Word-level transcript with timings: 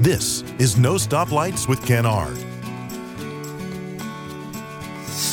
This 0.00 0.42
is 0.58 0.78
No 0.78 0.94
Stoplights 0.94 1.68
with 1.68 1.84
Ken 1.84 2.06
Ard. 2.06 2.38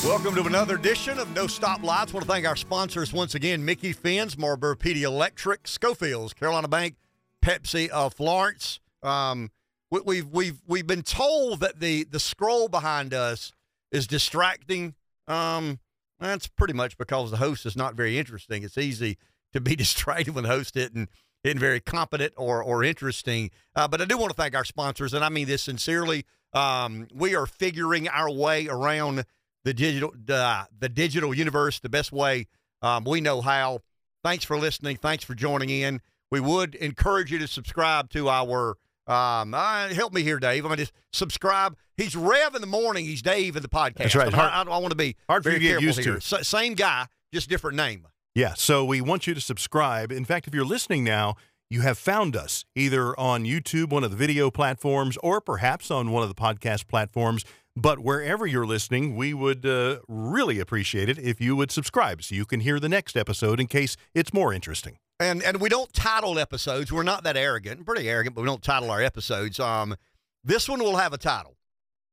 Welcome 0.03 0.35
to 0.35 0.43
another 0.45 0.75
edition 0.75 1.19
of 1.19 1.33
No 1.33 1.45
Stoplights. 1.45 2.11
want 2.11 2.25
to 2.25 2.25
thank 2.25 2.45
our 2.45 2.57
sponsors 2.57 3.13
once 3.13 3.33
again 3.33 3.63
Mickey 3.63 3.93
Finn's, 3.93 4.37
Marlboro 4.37 4.75
PD 4.75 5.03
Electric, 5.03 5.69
Schofield's, 5.69 6.33
Carolina 6.33 6.67
Bank, 6.67 6.97
Pepsi 7.41 7.87
of 7.87 8.13
Florence. 8.13 8.81
Um, 9.03 9.51
we, 9.89 10.01
we've 10.01 10.27
we've 10.27 10.61
we've 10.67 10.87
been 10.87 11.03
told 11.03 11.61
that 11.61 11.79
the 11.79 12.03
the 12.03 12.19
scroll 12.19 12.67
behind 12.67 13.13
us 13.13 13.53
is 13.93 14.05
distracting. 14.05 14.95
Um, 15.29 15.79
that's 16.19 16.47
pretty 16.47 16.73
much 16.73 16.97
because 16.97 17.31
the 17.31 17.37
host 17.37 17.65
is 17.65 17.77
not 17.77 17.95
very 17.95 18.19
interesting. 18.19 18.63
It's 18.63 18.77
easy 18.77 19.17
to 19.53 19.61
be 19.61 19.75
distracted 19.77 20.35
when 20.35 20.43
the 20.43 20.49
host 20.49 20.75
isn't, 20.75 21.09
isn't 21.43 21.59
very 21.59 21.79
competent 21.79 22.33
or 22.37 22.63
or 22.63 22.83
interesting. 22.83 23.51
Uh, 23.75 23.87
but 23.87 24.01
I 24.01 24.05
do 24.05 24.17
want 24.17 24.31
to 24.31 24.35
thank 24.35 24.55
our 24.55 24.65
sponsors, 24.65 25.13
and 25.13 25.23
I 25.23 25.29
mean 25.29 25.47
this 25.47 25.63
sincerely. 25.63 26.25
Um, 26.53 27.07
we 27.13 27.35
are 27.35 27.45
figuring 27.45 28.07
our 28.07 28.31
way 28.31 28.67
around 28.67 29.25
the 29.63 29.73
digital 29.73 30.13
uh, 30.29 30.65
the 30.77 30.89
digital 30.89 31.33
universe 31.33 31.79
the 31.79 31.89
best 31.89 32.11
way 32.11 32.47
um, 32.81 33.03
we 33.03 33.21
know 33.21 33.41
how. 33.41 33.79
Thanks 34.23 34.43
for 34.43 34.57
listening. 34.57 34.97
Thanks 34.97 35.23
for 35.23 35.35
joining 35.35 35.69
in. 35.69 36.01
We 36.31 36.39
would 36.39 36.75
encourage 36.75 37.31
you 37.31 37.39
to 37.39 37.47
subscribe 37.47 38.09
to 38.11 38.29
our. 38.29 38.77
Um, 39.07 39.53
uh, 39.53 39.87
help 39.93 40.13
me 40.13 40.21
here, 40.21 40.37
Dave. 40.37 40.65
I'm 40.65 40.71
to 40.71 40.77
just 40.77 40.91
subscribe. 41.13 41.77
He's 41.95 42.13
Rev 42.13 42.55
in 42.55 42.61
the 42.61 42.67
morning. 42.67 43.05
He's 43.05 43.21
Dave 43.21 43.55
in 43.55 43.61
the 43.61 43.69
podcast. 43.69 43.95
That's 43.95 44.15
right. 44.15 44.33
I, 44.33 44.47
I, 44.47 44.61
I 44.63 44.77
want 44.79 44.89
to 44.89 44.97
be 44.97 45.15
hard 45.29 45.43
for 45.43 45.51
you 45.51 45.59
to 45.59 45.61
get 45.61 45.81
used 45.81 45.99
here. 45.99 46.15
to. 46.15 46.21
So, 46.21 46.41
same 46.41 46.73
guy, 46.73 47.07
just 47.33 47.47
different 47.49 47.77
name. 47.77 48.05
Yeah, 48.37 48.53
so 48.53 48.85
we 48.85 49.01
want 49.01 49.25
you 49.25 49.33
to 49.33 49.41
subscribe. 49.41 50.11
In 50.11 50.23
fact, 50.23 50.47
if 50.47 50.53
you're 50.53 50.63
listening 50.63 51.03
now, 51.03 51.37
you 51.71 51.81
have 51.81 51.97
found 51.97 52.35
us 52.35 52.65
either 52.75 53.19
on 53.19 53.45
YouTube, 53.45 53.89
one 53.89 54.03
of 54.03 54.11
the 54.11 54.15
video 54.15 54.51
platforms, 54.51 55.17
or 55.23 55.41
perhaps 55.41 55.89
on 55.89 56.11
one 56.11 56.21
of 56.21 56.29
the 56.29 56.35
podcast 56.35 56.87
platforms. 56.87 57.43
But 57.75 57.97
wherever 57.97 58.45
you're 58.45 58.67
listening, 58.67 59.15
we 59.15 59.33
would 59.33 59.65
uh, 59.65 60.01
really 60.07 60.59
appreciate 60.59 61.09
it 61.09 61.17
if 61.17 61.41
you 61.41 61.55
would 61.55 61.71
subscribe 61.71 62.21
so 62.21 62.35
you 62.35 62.45
can 62.45 62.59
hear 62.59 62.79
the 62.79 62.87
next 62.87 63.17
episode 63.17 63.59
in 63.59 63.65
case 63.65 63.97
it's 64.13 64.31
more 64.31 64.53
interesting. 64.53 64.99
And 65.19 65.41
and 65.41 65.59
we 65.59 65.67
don't 65.67 65.91
title 65.91 66.37
episodes. 66.37 66.91
We're 66.91 67.01
not 67.01 67.23
that 67.23 67.37
arrogant. 67.37 67.87
Pretty 67.87 68.07
arrogant, 68.07 68.35
but 68.35 68.43
we 68.43 68.47
don't 68.47 68.61
title 68.61 68.91
our 68.91 69.01
episodes. 69.01 69.59
Um, 69.59 69.95
this 70.43 70.69
one 70.69 70.77
will 70.77 70.97
have 70.97 71.11
a 71.11 71.17
title: 71.17 71.57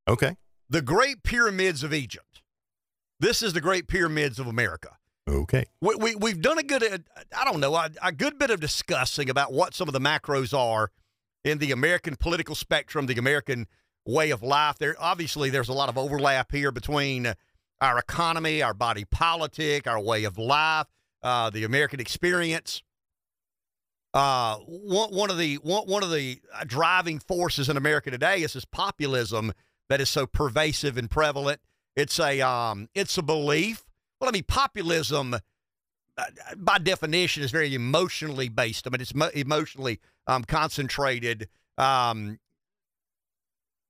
Okay. 0.08 0.36
"The 0.70 0.80
Great 0.80 1.22
Pyramids 1.22 1.82
of 1.82 1.92
Egypt." 1.92 2.40
This 3.20 3.42
is 3.42 3.52
the 3.52 3.60
Great 3.60 3.88
Pyramids 3.88 4.38
of 4.38 4.46
America. 4.46 4.96
Okay. 5.28 5.64
We, 5.80 5.94
we 5.94 6.14
we've 6.17 6.41
done 6.41 6.58
a 6.58 6.62
good, 6.62 6.83
uh, 6.83 6.98
I 7.36 7.44
don't 7.44 7.61
know, 7.61 7.75
a, 7.75 7.91
a 8.03 8.12
good 8.12 8.39
bit 8.39 8.50
of 8.50 8.61
discussing 8.61 9.30
about 9.30 9.53
what 9.53 9.75
some 9.75 9.89
of 9.89 9.94
the 9.94 10.00
macros 10.00 10.56
are 10.56 10.91
in 11.44 11.58
the 11.58 11.72
American 11.72 12.17
political 12.17 12.55
spectrum, 12.55 13.06
the 13.06 13.19
American 13.19 13.67
way 14.05 14.30
of 14.30 14.42
life. 14.42 14.78
There 14.78 14.95
obviously 14.98 15.48
there's 15.48 15.69
a 15.69 15.72
lot 15.72 15.89
of 15.89 15.97
overlap 15.97 16.52
here 16.52 16.70
between 16.70 17.33
our 17.80 17.98
economy, 17.98 18.62
our 18.62 18.75
body 18.75 19.05
politic, 19.05 19.86
our 19.86 20.00
way 20.00 20.25
of 20.25 20.36
life, 20.36 20.86
uh, 21.22 21.50
the 21.50 21.64
American 21.64 22.00
experience. 22.00 22.83
Uh, 24.12 24.56
one, 24.58 25.11
one 25.11 25.30
of 25.30 25.39
the 25.39 25.56
one, 25.56 25.84
one 25.86 26.02
of 26.02 26.11
the 26.11 26.41
driving 26.67 27.19
forces 27.19 27.69
in 27.69 27.77
America 27.77 28.11
today 28.11 28.42
is 28.42 28.52
this 28.52 28.64
populism 28.64 29.52
that 29.89 30.00
is 30.00 30.08
so 30.08 30.27
pervasive 30.27 30.97
and 30.97 31.11
prevalent. 31.11 31.61
It's 31.97 32.20
a 32.20 32.41
um, 32.41 32.89
it's 32.95 33.17
a 33.19 33.22
belief. 33.22 33.83
Well, 34.25 34.30
I 34.30 34.33
mean, 34.33 34.44
populism 34.44 35.34
uh, 36.17 36.25
by 36.56 36.78
definition 36.78 37.42
is 37.42 37.50
very 37.50 37.75
emotionally 37.75 38.48
based. 38.48 38.86
I 38.86 38.91
mean, 38.91 39.03
it's 39.03 39.14
mo- 39.14 39.28
emotionally 39.34 40.00
um, 40.27 40.44
concentrated. 40.44 41.50
Um, 41.77 42.39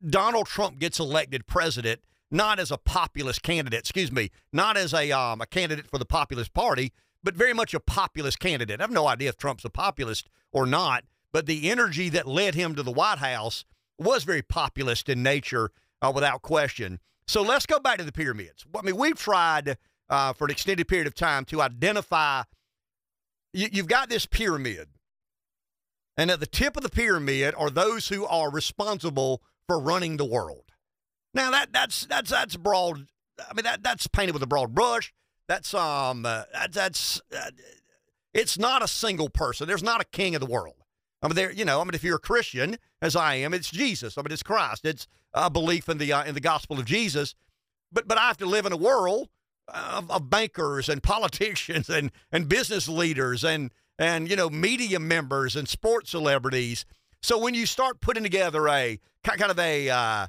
Donald 0.05 0.49
Trump 0.49 0.81
gets 0.81 0.99
elected 0.99 1.47
president 1.47 2.01
not 2.33 2.59
as 2.59 2.73
a 2.73 2.79
populist 2.79 3.45
candidate, 3.45 3.79
excuse 3.79 4.11
me, 4.11 4.33
not 4.53 4.77
as 4.77 4.93
a 4.93 5.13
um, 5.13 5.41
a 5.41 5.47
candidate 5.47 5.87
for 5.87 5.99
the 5.99 6.05
populist 6.05 6.53
party, 6.53 6.93
but 7.23 7.37
very 7.37 7.53
much 7.53 7.73
a 7.73 7.79
populist 7.79 8.41
candidate. 8.41 8.81
I 8.81 8.83
have 8.83 8.91
no 8.91 9.07
idea 9.07 9.29
if 9.29 9.37
Trump's 9.37 9.65
a 9.65 9.71
populist 9.71 10.29
or 10.51 10.67
not, 10.67 11.05
but 11.33 11.47
the 11.47 11.71
energy 11.71 12.09
that 12.09 12.27
led 12.27 12.57
him 12.57 12.75
to 12.75 12.83
the 12.83 12.91
White 12.91 13.19
House 13.19 13.65
was 14.01 14.25
very 14.25 14.43
populist 14.43 15.09
in 15.09 15.23
nature, 15.23 15.71
uh, 16.03 16.11
without 16.13 16.43
question. 16.43 16.99
So 17.29 17.41
let's 17.41 17.67
go 17.67 17.79
back 17.79 17.99
to 17.99 18.05
the 18.05 18.11
pyramids. 18.11 18.67
I 18.77 18.83
mean, 18.83 18.97
we've 18.97 19.17
tried 19.17 19.79
uh, 20.09 20.33
for 20.33 20.45
an 20.45 20.51
extended 20.51 20.89
period 20.89 21.07
of 21.07 21.15
time 21.15 21.45
to 21.47 21.61
identify. 21.61 22.43
You, 23.53 23.69
you've 23.73 23.89
got 23.89 24.09
this 24.09 24.27
pyramid, 24.27 24.89
and 26.17 26.31
at 26.31 26.41
the 26.41 26.47
tip 26.47 26.77
of 26.77 26.83
the 26.83 26.89
pyramid 26.89 27.55
are 27.57 27.71
those 27.71 28.09
who 28.09 28.25
are 28.27 28.51
responsible 28.51 29.43
for 29.67 29.79
running 29.79 30.17
the 30.17 30.25
world. 30.25 30.73
Now 31.33 31.51
that 31.51 31.73
that's 31.73 32.07
that's 32.07 32.31
that's 32.31 32.57
broad. 32.57 33.07
I 33.39 33.55
mean 33.55 33.65
that 33.65 33.83
that's 33.83 34.07
painted 34.07 34.33
with 34.33 34.43
a 34.43 34.47
broad 34.47 34.75
brush. 34.75 35.13
That's 35.49 35.75
um 35.75 36.25
uh, 36.25 36.45
that's 36.53 36.75
that's 36.75 37.23
uh, 37.37 37.51
it's 38.33 38.59
not 38.59 38.83
a 38.83 38.89
single 38.89 39.29
person. 39.29 39.67
There's 39.67 39.83
not 39.83 40.01
a 40.01 40.05
king 40.05 40.35
of 40.35 40.41
the 40.41 40.47
world. 40.47 40.77
I 41.23 41.29
mean 41.29 41.35
there 41.35 41.53
you 41.53 41.65
know 41.65 41.81
I 41.81 41.85
mean 41.85 41.95
if 41.95 42.05
you're 42.05 42.17
a 42.17 42.21
Christian 42.21 42.79
as 43.03 43.17
I 43.17 43.37
am, 43.37 43.53
it's 43.53 43.71
Jesus. 43.71 44.17
I 44.17 44.23
mean 44.23 44.33
it's 44.33 44.43
Christ. 44.43 44.85
It's 44.85 45.09
a 45.33 45.51
belief 45.51 45.89
in 45.89 45.99
the 45.99 46.13
uh, 46.13 46.25
in 46.25 46.35
the 46.35 46.41
gospel 46.41 46.79
of 46.79 46.85
Jesus. 46.85 47.35
But 47.91 48.07
but 48.07 48.17
I 48.17 48.29
have 48.29 48.39
to 48.39 48.47
live 48.47 48.67
in 48.67 48.73
a 48.73 48.77
world 48.77 49.29
of, 49.69 50.11
of 50.11 50.31
bankers 50.31 50.89
and 50.89 51.03
politicians 51.03 51.89
and 51.89 52.11
and 52.33 52.49
business 52.49 52.89
leaders 52.89 53.45
and 53.45 53.73
and 53.99 54.29
you 54.29 54.37
know 54.37 54.51
media 54.51 54.99
members 54.99 55.57
and 55.57 55.69
sports 55.69 56.11
celebrities. 56.11 56.85
So 57.23 57.39
when 57.39 57.55
you 57.55 57.67
start 57.67 58.01
putting 58.01 58.23
together 58.23 58.69
a 58.69 58.99
kind 59.23 59.51
of 59.51 59.59
a 59.59 59.89
uh, 59.89 60.27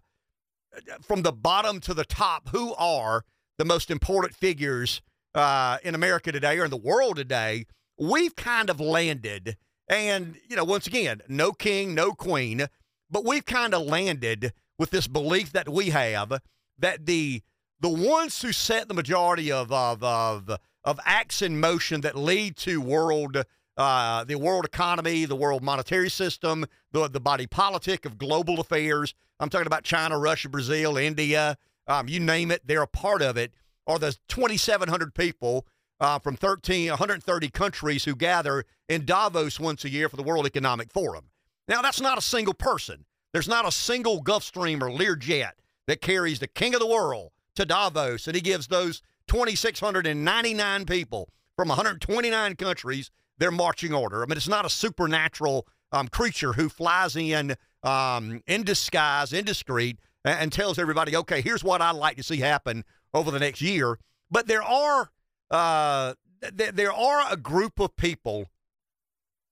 from 1.01 1.23
the 1.23 1.33
bottom 1.33 1.79
to 1.81 1.93
the 1.93 2.05
top, 2.05 2.49
who 2.49 2.73
are 2.75 3.25
the 3.57 3.65
most 3.65 3.91
important 3.91 4.33
figures 4.35 5.01
uh, 5.33 5.77
in 5.83 5.95
America 5.95 6.31
today 6.31 6.57
or 6.59 6.65
in 6.65 6.71
the 6.71 6.77
world 6.77 7.17
today? 7.17 7.65
We've 7.97 8.35
kind 8.35 8.69
of 8.69 8.79
landed, 8.81 9.57
and 9.87 10.35
you 10.49 10.55
know, 10.55 10.65
once 10.65 10.87
again, 10.87 11.21
no 11.27 11.53
king, 11.53 11.93
no 11.93 12.11
queen, 12.11 12.67
but 13.09 13.25
we've 13.25 13.45
kind 13.45 13.73
of 13.73 13.83
landed 13.83 14.53
with 14.77 14.89
this 14.89 15.07
belief 15.07 15.53
that 15.53 15.69
we 15.69 15.89
have 15.91 16.41
that 16.77 17.05
the 17.05 17.41
the 17.79 17.89
ones 17.89 18.41
who 18.41 18.51
set 18.51 18.87
the 18.87 18.93
majority 18.93 19.51
of 19.51 19.71
of 19.71 20.03
of, 20.03 20.49
of 20.83 20.99
acts 21.05 21.41
in 21.41 21.59
motion 21.59 22.01
that 22.01 22.15
lead 22.15 22.57
to 22.57 22.81
world 22.81 23.43
uh, 23.77 24.23
the 24.23 24.35
world 24.35 24.63
economy, 24.63 25.25
the 25.25 25.35
world 25.35 25.61
monetary 25.61 26.09
system, 26.09 26.65
the 26.91 27.09
the 27.09 27.19
body 27.19 27.47
politic 27.47 28.05
of 28.05 28.17
global 28.17 28.59
affairs. 28.59 29.13
I'm 29.39 29.49
talking 29.49 29.67
about 29.67 29.83
China, 29.83 30.17
Russia, 30.17 30.47
Brazil, 30.47 30.97
India, 30.97 31.57
um, 31.87 32.07
you 32.07 32.19
name 32.19 32.51
it. 32.51 32.61
They're 32.65 32.81
a 32.81 32.87
part 32.87 33.21
of 33.21 33.37
it. 33.37 33.51
Are 33.87 33.99
the 33.99 34.17
2,700 34.29 35.13
people 35.13 35.67
uh, 35.99 36.19
from 36.19 36.35
13, 36.35 36.89
130 36.89 37.49
countries 37.49 38.05
who 38.05 38.15
gather 38.15 38.65
in 38.89 39.05
Davos 39.05 39.59
once 39.59 39.85
a 39.85 39.89
year 39.89 40.09
for 40.09 40.15
the 40.15 40.23
World 40.23 40.45
Economic 40.45 40.91
Forum? 40.91 41.29
Now, 41.67 41.81
that's 41.81 42.01
not 42.01 42.17
a 42.17 42.21
single 42.21 42.53
person. 42.53 43.05
There's 43.33 43.47
not 43.47 43.67
a 43.67 43.71
single 43.71 44.23
Gulfstream 44.23 44.81
or 44.81 44.89
Learjet 44.89 45.51
that 45.87 46.01
carries 46.01 46.39
the 46.39 46.47
king 46.47 46.73
of 46.73 46.79
the 46.79 46.87
world 46.87 47.31
to 47.55 47.65
Davos, 47.65 48.27
and 48.27 48.35
he 48.35 48.41
gives 48.41 48.67
those 48.67 49.01
2,699 49.27 50.85
people 50.85 51.29
from 51.55 51.69
129 51.69 52.55
countries 52.55 53.11
their 53.37 53.51
marching 53.51 53.93
order. 53.93 54.23
I 54.23 54.25
mean, 54.25 54.37
it's 54.37 54.47
not 54.47 54.65
a 54.65 54.69
supernatural 54.69 55.67
um, 55.91 56.07
creature 56.07 56.53
who 56.53 56.69
flies 56.69 57.15
in 57.15 57.55
um, 57.83 58.41
in 58.47 58.63
disguise, 58.63 59.31
indiscreet, 59.31 59.99
and, 60.23 60.39
and 60.39 60.51
tells 60.51 60.79
everybody, 60.79 61.15
okay, 61.15 61.41
here's 61.41 61.63
what 61.63 61.81
I'd 61.81 61.91
like 61.91 62.17
to 62.17 62.23
see 62.23 62.37
happen 62.37 62.83
over 63.13 63.31
the 63.31 63.39
next 63.39 63.61
year. 63.61 63.99
But 64.31 64.47
there 64.47 64.63
are 64.63 65.11
uh, 65.51 66.15
th- 66.41 66.71
there 66.71 66.93
are 66.93 67.31
a 67.31 67.37
group 67.37 67.79
of 67.79 67.95
people 67.95 68.47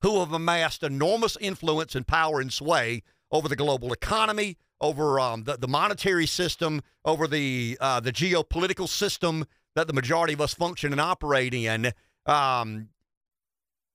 who 0.01 0.19
have 0.19 0.33
amassed 0.33 0.83
enormous 0.83 1.37
influence 1.39 1.95
and 1.95 2.05
power 2.05 2.41
and 2.41 2.51
sway 2.51 3.03
over 3.31 3.47
the 3.47 3.55
global 3.55 3.93
economy, 3.93 4.57
over 4.83 5.17
um, 5.19 5.45
the, 5.45 5.57
the 5.57 5.67
monetary 5.67 6.27
system, 6.27 6.81
over 7.05 7.25
the 7.25 7.77
uh, 7.79 7.99
the 8.01 8.11
geopolitical 8.11 8.87
system 8.87 9.45
that 9.75 9.87
the 9.87 9.93
majority 9.93 10.33
of 10.33 10.41
us 10.41 10.53
function 10.53 10.91
and 10.91 11.01
operate 11.01 11.53
in. 11.53 11.87
Um, 12.25 12.89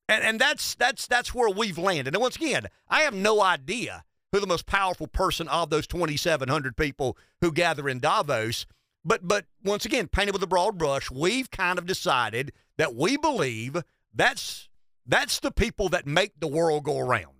and, 0.08 0.24
and 0.24 0.40
that's 0.40 0.74
that's 0.74 1.06
that's 1.06 1.34
where 1.34 1.50
we've 1.50 1.78
landed. 1.78 2.14
And 2.14 2.22
once 2.22 2.36
again, 2.36 2.66
I 2.88 3.02
have 3.02 3.14
no 3.14 3.42
idea 3.42 4.04
who 4.32 4.40
the 4.40 4.46
most 4.46 4.66
powerful 4.66 5.06
person 5.06 5.46
of 5.48 5.70
those 5.70 5.86
2,700 5.86 6.76
people 6.76 7.16
who 7.40 7.52
gather 7.52 7.88
in 7.88 8.00
Davos. 8.00 8.66
But 9.04 9.28
but 9.28 9.44
once 9.62 9.84
again, 9.84 10.08
painted 10.08 10.32
with 10.32 10.42
a 10.42 10.48
broad 10.48 10.78
brush, 10.78 11.10
we've 11.10 11.50
kind 11.50 11.78
of 11.78 11.86
decided 11.86 12.52
that 12.78 12.94
we 12.94 13.18
believe 13.18 13.76
that's 14.14 14.68
that's 15.06 15.38
the 15.40 15.50
people 15.50 15.90
that 15.90 16.06
make 16.06 16.40
the 16.40 16.48
world 16.48 16.84
go 16.84 16.98
around. 16.98 17.37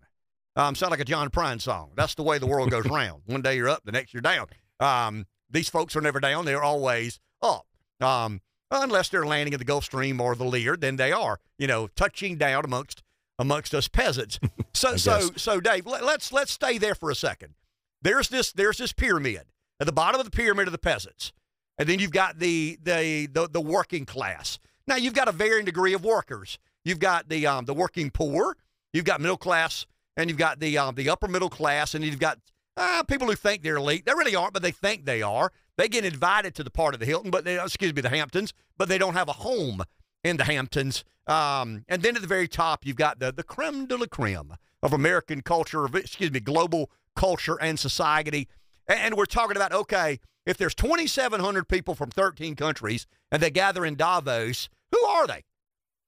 Um, 0.59 0.75
sound 0.75 0.91
like 0.91 0.99
a 0.99 1.05
John 1.05 1.31
Prine 1.31 1.61
song. 1.61 1.93
That's 1.95 2.17
the 2.17 2.25
way 2.25 2.39
the 2.39 2.47
world 2.47 2.71
goes 2.71 2.85
round. 2.87 3.23
One 3.27 3.43
day 3.43 3.57
you're 3.57 3.69
up, 3.69 3.85
the 3.85 3.93
next 3.93 4.13
you're 4.13 4.21
down. 4.21 4.49
Um, 4.81 5.25
these 5.49 5.69
folks 5.69 5.95
are 5.95 6.01
never 6.01 6.19
down; 6.19 6.45
they're 6.45 6.63
always 6.63 7.21
up. 7.41 7.67
Um, 8.01 8.41
unless 8.73 9.09
they're 9.09 9.25
landing 9.25 9.53
in 9.53 9.61
the 9.61 9.65
Gulfstream 9.65 10.21
or 10.21 10.35
the 10.35 10.45
Lear, 10.45 10.77
then 10.77 10.97
they 10.97 11.13
are, 11.13 11.39
you 11.59 11.69
know, 11.69 11.87
touching 11.95 12.37
down 12.37 12.65
amongst 12.65 13.05
amongst 13.39 13.73
us 13.73 13.89
peasants. 13.89 14.39
So 14.75 14.97
so 14.97 15.31
so 15.35 15.59
Dave, 15.59 15.87
let, 15.87 16.05
let's 16.05 16.33
let's 16.33 16.53
stay 16.53 16.79
there 16.79 16.95
for 16.95 17.11
a 17.11 17.15
second. 17.15 17.55
There's 18.01 18.29
this 18.29 18.53
there's 18.53 18.79
this 18.79 18.93
pyramid 18.93 19.43
at 19.81 19.87
the 19.87 19.93
bottom 19.93 20.21
of 20.21 20.25
the 20.25 20.31
pyramid 20.31 20.69
of 20.69 20.73
the 20.73 20.79
peasants, 20.79 21.33
and 21.79 21.89
then 21.89 21.99
you've 21.99 22.13
got 22.13 22.39
the 22.39 22.79
the 22.81 23.27
the, 23.27 23.49
the 23.49 23.61
working 23.61 24.05
class. 24.05 24.61
Now 24.87 24.95
you've 24.95 25.15
got 25.15 25.27
a 25.27 25.33
varying 25.33 25.65
degree 25.65 25.95
of 25.95 26.05
workers. 26.05 26.61
You've 26.85 27.01
got 27.01 27.29
the 27.29 27.45
um, 27.49 27.65
the 27.65 27.75
working 27.75 28.11
poor, 28.11 28.57
you've 28.93 29.05
got 29.05 29.21
middle 29.21 29.37
class, 29.37 29.85
and 30.19 30.29
you've 30.29 30.39
got 30.39 30.61
the 30.61 30.77
um, 30.77 30.97
the 30.97 31.09
upper 31.09 31.29
middle 31.29 31.49
class, 31.49 31.95
and 31.95 32.05
you've 32.05 32.19
got 32.19 32.39
uh, 32.77 33.03
people 33.05 33.29
who 33.29 33.35
think 33.35 33.63
they're 33.63 33.77
elite. 33.77 34.05
They 34.05 34.13
really 34.13 34.37
aren't, 34.37 34.53
but 34.53 34.63
they 34.63 34.73
think 34.73 35.07
they 35.07 35.23
are. 35.23 35.53
They 35.79 35.89
get 35.89 36.05
invited 36.05 36.55
to 36.57 36.65
the 36.65 36.71
part 36.71 36.93
of 36.93 37.01
the 37.01 37.07
Hilton, 37.07 37.31
but 37.31 37.45
they, 37.45 37.59
excuse 37.59 37.95
me, 37.95 38.03
the 38.03 38.09
Hamptons, 38.09 38.53
but 38.77 38.89
they 38.89 38.99
don't 38.99 39.15
have 39.15 39.29
a 39.29 39.33
home 39.33 39.85
in 40.25 40.37
the 40.37 40.45
Hamptons. 40.45 41.05
Um, 41.29 41.85
and 41.89 42.03
then 42.03 42.17
at 42.17 42.23
the 42.23 42.29
very 42.29 42.49
top, 42.49 42.85
you've 42.85 42.97
got 42.97 43.21
the 43.21 43.33
the 43.33 43.45
creme 43.45 43.87
de 43.87 43.97
la 43.97 44.07
creme 44.07 44.55
of 44.83 44.93
American 44.93 45.41
culture, 45.41 45.85
of, 45.85 45.95
excuse 45.95 46.33
me, 46.33 46.41
global 46.41 46.91
culture 47.15 47.57
and 47.61 47.79
society. 47.79 48.49
And, 48.89 48.99
and 48.99 49.17
we're 49.17 49.27
talking 49.27 49.57
about 49.57 49.73
okay, 49.73 50.19
if 50.45 50.57
there's 50.57 50.75
2,700 50.75 51.69
people 51.69 51.95
from 51.95 52.11
13 52.11 52.57
countries 52.57 53.07
and 53.31 53.41
they 53.41 53.51
gather 53.51 53.87
in 53.87 53.95
Davos, 53.95 54.69
who 54.91 55.01
are 55.07 55.29
they? 55.29 55.45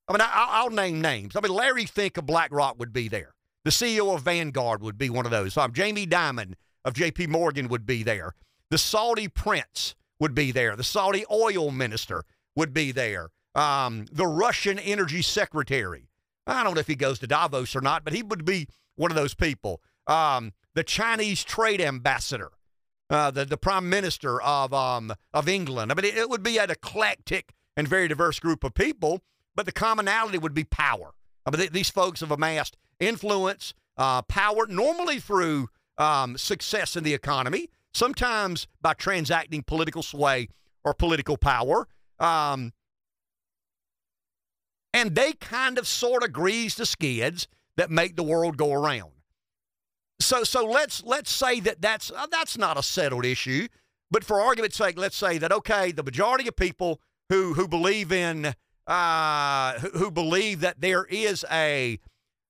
I 0.09 0.13
mean, 0.13 0.23
I, 0.23 0.65
will 0.65 0.75
name 0.75 1.01
names. 1.01 1.37
I 1.37 1.41
mean, 1.41 1.53
Larry 1.53 1.85
Fink 1.85 2.17
of 2.17 2.27
BlackRock 2.27 2.77
would 2.81 2.93
be 2.93 3.07
there. 3.07 3.35
The 3.63 3.71
CEO 3.71 4.15
of 4.15 4.23
Vanguard 4.23 4.83
would 4.83 4.97
be 4.97 5.11
one 5.11 5.27
of 5.27 5.31
those. 5.31 5.59
I'm 5.59 5.73
Jamie 5.73 6.07
Dimon 6.07 6.55
of 6.83 6.95
J.P. 6.95 7.27
Morgan 7.27 7.69
would 7.69 7.85
be 7.85 8.03
there. 8.03 8.35
The 8.71 8.79
Saudi 8.79 9.29
prince 9.29 9.95
would 10.19 10.35
be 10.35 10.51
there. 10.51 10.77
The 10.77 10.85
Saudi 10.85 11.27
oil 11.31 11.71
minister 11.71 12.25
would 12.57 12.73
be 12.73 12.91
there. 12.91 13.29
Um, 13.55 14.07
the 14.11 14.27
Russian 14.27 14.79
energy 14.79 15.21
secretary. 15.21 16.09
I 16.47 16.65
don't 16.65 16.75
know 16.75 16.81
if 16.81 16.87
he 16.87 16.95
goes 16.95 17.19
to 17.19 17.27
Davos 17.27 17.77
or 17.77 17.83
not, 17.83 18.03
but 18.03 18.15
he 18.15 18.23
would 18.23 18.47
be 18.47 18.67
one 18.97 19.11
of 19.11 19.17
those 19.17 19.35
people. 19.35 19.83
Um, 20.07 20.53
the 20.75 20.83
Chinese 20.83 21.45
trade 21.45 21.83
ambassador, 21.83 22.53
uh, 23.11 23.31
the 23.31 23.45
the 23.45 23.59
prime 23.59 23.91
minister 23.91 24.41
of 24.41 24.73
um, 24.73 25.13
of 25.35 25.49
England. 25.49 25.93
I 25.93 25.95
mean, 25.95 26.07
it, 26.07 26.17
it 26.17 26.31
would 26.31 26.43
be 26.43 26.59
an 26.59 26.71
eclectic 26.71 27.53
and 27.77 27.87
very 27.87 28.09
diverse 28.09 28.39
group 28.41 28.65
of 28.65 28.73
people, 28.73 29.21
but 29.55 29.67
the 29.67 29.73
commonality 29.73 30.39
would 30.39 30.55
be 30.55 30.65
power. 30.65 31.13
I 31.47 31.51
mean, 31.51 31.59
th- 31.61 31.73
these 31.73 31.91
folks 31.91 32.21
have 32.21 32.31
amassed 32.31 32.77
influence, 32.99 33.75
uh, 33.97 34.23
power, 34.23 34.67
normally 34.67 35.21
through 35.21 35.69
um, 35.99 36.37
success 36.39 36.97
in 36.97 37.05
the 37.05 37.15
economy, 37.15 37.69
sometimes 37.93 38.67
by 38.81 38.95
transacting 38.95 39.63
political 39.63 40.03
sway 40.03 40.49
or 40.85 40.95
political 40.95 41.37
power. 41.37 41.89
Um, 42.19 42.73
and 44.93 45.15
they 45.15 45.33
kind 45.35 45.79
of 45.79 45.87
sort 45.87 46.25
of 46.25 46.33
grease 46.33 46.75
the 46.75 46.87
skids 46.87 47.49
that 47.77 47.91
make 47.91 48.17
the 48.17 48.23
world 48.23 48.57
go 48.57 48.73
around. 48.73 49.13
So, 50.21 50.45
so 50.45 50.67
let's 50.67 51.03
let's 51.05 51.31
say 51.31 51.61
that 51.61 51.81
that's 51.81 52.11
uh, 52.11 52.27
that's 52.31 52.59
not 52.59 52.77
a 52.77 52.83
settled 52.83 53.25
issue, 53.25 53.69
but 54.11 54.23
for 54.23 54.41
argument's 54.41 54.77
sake, 54.77 54.99
let's 54.99 55.17
say 55.17 55.39
that 55.39 55.53
okay, 55.53 55.93
the 55.93 56.03
majority 56.03 56.47
of 56.47 56.57
people 56.57 57.01
who 57.31 57.55
who 57.55 57.67
believe 57.67 58.13
in 58.13 58.55
uh, 58.91 59.79
who, 59.79 59.91
who 59.91 60.11
believe 60.11 60.61
that 60.61 60.81
there 60.81 61.05
is 61.05 61.45
a 61.51 61.99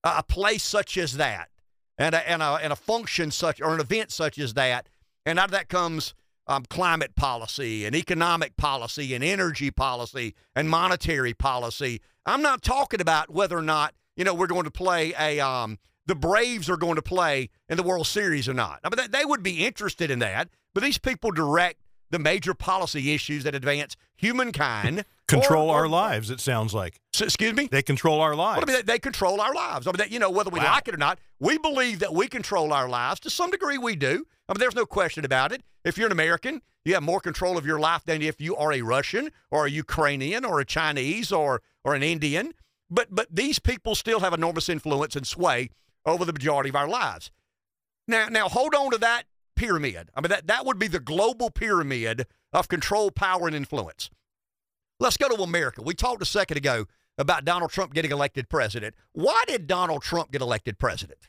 a 0.02 0.22
place 0.22 0.62
such 0.62 0.96
as 0.96 1.18
that, 1.18 1.50
and 1.98 2.14
a, 2.14 2.28
and 2.28 2.42
a 2.42 2.58
and 2.62 2.72
a 2.72 2.76
function 2.76 3.30
such 3.30 3.60
or 3.60 3.74
an 3.74 3.80
event 3.80 4.10
such 4.10 4.38
as 4.38 4.54
that, 4.54 4.88
and 5.26 5.38
out 5.38 5.46
of 5.46 5.50
that 5.50 5.68
comes 5.68 6.14
um, 6.46 6.64
climate 6.70 7.14
policy 7.14 7.84
and 7.84 7.94
economic 7.94 8.56
policy 8.56 9.14
and 9.14 9.22
energy 9.22 9.70
policy 9.70 10.34
and 10.56 10.70
monetary 10.70 11.34
policy. 11.34 12.00
I'm 12.24 12.40
not 12.40 12.62
talking 12.62 13.02
about 13.02 13.28
whether 13.30 13.58
or 13.58 13.62
not 13.62 13.94
you 14.16 14.24
know 14.24 14.32
we're 14.32 14.46
going 14.46 14.64
to 14.64 14.70
play 14.70 15.12
a 15.20 15.40
um, 15.40 15.78
the 16.06 16.14
Braves 16.14 16.70
are 16.70 16.78
going 16.78 16.96
to 16.96 17.02
play 17.02 17.50
in 17.68 17.76
the 17.76 17.82
World 17.82 18.06
Series 18.06 18.48
or 18.48 18.54
not. 18.54 18.80
I 18.82 18.88
mean, 18.88 19.10
they 19.10 19.26
would 19.26 19.42
be 19.42 19.66
interested 19.66 20.10
in 20.10 20.20
that, 20.20 20.48
but 20.72 20.82
these 20.82 20.96
people 20.96 21.32
direct 21.32 21.82
the 22.10 22.18
major 22.18 22.54
policy 22.54 23.14
issues 23.14 23.44
that 23.44 23.54
advance 23.54 23.94
humankind. 24.20 25.04
control 25.26 25.70
or, 25.70 25.76
or, 25.76 25.80
our 25.82 25.88
lives, 25.88 26.30
it 26.30 26.40
sounds 26.40 26.74
like. 26.74 27.00
So, 27.12 27.24
excuse 27.24 27.54
me? 27.54 27.68
They 27.70 27.82
control 27.82 28.20
our 28.20 28.34
lives. 28.34 28.58
Well, 28.58 28.64
I 28.68 28.78
mean, 28.78 28.86
they, 28.86 28.94
they, 28.94 28.98
control 28.98 29.40
our 29.40 29.54
lives. 29.54 29.86
I 29.86 29.92
mean, 29.92 30.08
you 30.10 30.18
know, 30.18 30.30
whether 30.30 30.50
we 30.50 30.58
wow. 30.58 30.72
like 30.72 30.88
it 30.88 30.94
or 30.94 30.98
not, 30.98 31.18
we 31.38 31.56
believe 31.58 32.00
that 32.00 32.12
we 32.12 32.26
control 32.26 32.72
our 32.72 32.88
lives. 32.88 33.20
To 33.20 33.30
some 33.30 33.50
degree, 33.50 33.78
we 33.78 33.96
do. 33.96 34.26
I 34.48 34.52
mean, 34.52 34.58
there's 34.58 34.74
no 34.74 34.86
question 34.86 35.24
about 35.24 35.52
it. 35.52 35.62
If 35.84 35.96
you're 35.96 36.06
an 36.06 36.12
American, 36.12 36.62
you 36.84 36.94
have 36.94 37.02
more 37.02 37.20
control 37.20 37.56
of 37.56 37.64
your 37.64 37.78
life 37.78 38.04
than 38.04 38.22
if 38.22 38.40
you 38.40 38.56
are 38.56 38.72
a 38.72 38.82
Russian 38.82 39.30
or 39.50 39.66
a 39.66 39.70
Ukrainian 39.70 40.44
or 40.44 40.60
a 40.60 40.64
Chinese 40.64 41.30
or, 41.30 41.62
or 41.84 41.94
an 41.94 42.02
Indian. 42.02 42.52
But, 42.90 43.14
but 43.14 43.28
these 43.30 43.58
people 43.58 43.94
still 43.94 44.20
have 44.20 44.32
enormous 44.32 44.68
influence 44.68 45.14
and 45.14 45.26
sway 45.26 45.70
over 46.04 46.24
the 46.24 46.32
majority 46.32 46.70
of 46.70 46.76
our 46.76 46.88
lives. 46.88 47.30
Now, 48.08 48.28
now 48.28 48.48
hold 48.48 48.74
on 48.74 48.90
to 48.90 48.98
that 48.98 49.24
pyramid. 49.54 50.08
I 50.16 50.20
mean, 50.20 50.30
that, 50.30 50.46
that 50.48 50.66
would 50.66 50.78
be 50.78 50.88
the 50.88 50.98
global 50.98 51.50
pyramid 51.50 52.26
of 52.52 52.68
control, 52.68 53.10
power, 53.10 53.46
and 53.46 53.56
influence. 53.56 54.10
Let's 54.98 55.16
go 55.16 55.28
to 55.28 55.42
America. 55.42 55.82
We 55.82 55.94
talked 55.94 56.22
a 56.22 56.26
second 56.26 56.58
ago 56.58 56.86
about 57.16 57.44
Donald 57.44 57.70
Trump 57.70 57.94
getting 57.94 58.10
elected 58.10 58.48
president. 58.48 58.94
Why 59.12 59.42
did 59.46 59.66
Donald 59.66 60.02
Trump 60.02 60.30
get 60.30 60.40
elected 60.40 60.78
president? 60.78 61.28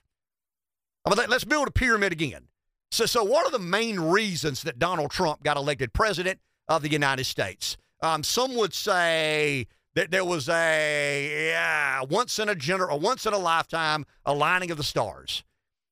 Let's 1.06 1.44
build 1.44 1.68
a 1.68 1.72
pyramid 1.72 2.12
again. 2.12 2.48
So, 2.92 3.06
so 3.06 3.24
what 3.24 3.46
are 3.46 3.52
the 3.52 3.60
main 3.60 4.00
reasons 4.00 4.64
that 4.64 4.78
Donald 4.78 5.12
Trump 5.12 5.44
got 5.44 5.58
elected 5.58 5.94
president 5.94 6.40
of 6.68 6.82
the 6.82 6.90
United 6.90 7.24
States? 7.24 7.78
Um, 8.04 8.24
some 8.24 8.56
would 8.56 8.74
say 8.74 9.68
that 9.96 10.12
there 10.12 10.26
was 10.26 10.50
a 10.50 11.50
yeah, 11.52 12.02
once 12.10 12.40
in 12.40 12.50
a 12.50 12.56
gener- 12.56 12.90
a 12.90 12.98
once 12.98 13.26
in 13.26 13.34
a 13.34 13.38
lifetime 13.38 14.06
aligning 14.26 14.72
of 14.72 14.78
the 14.78 14.84
stars. 14.84 15.44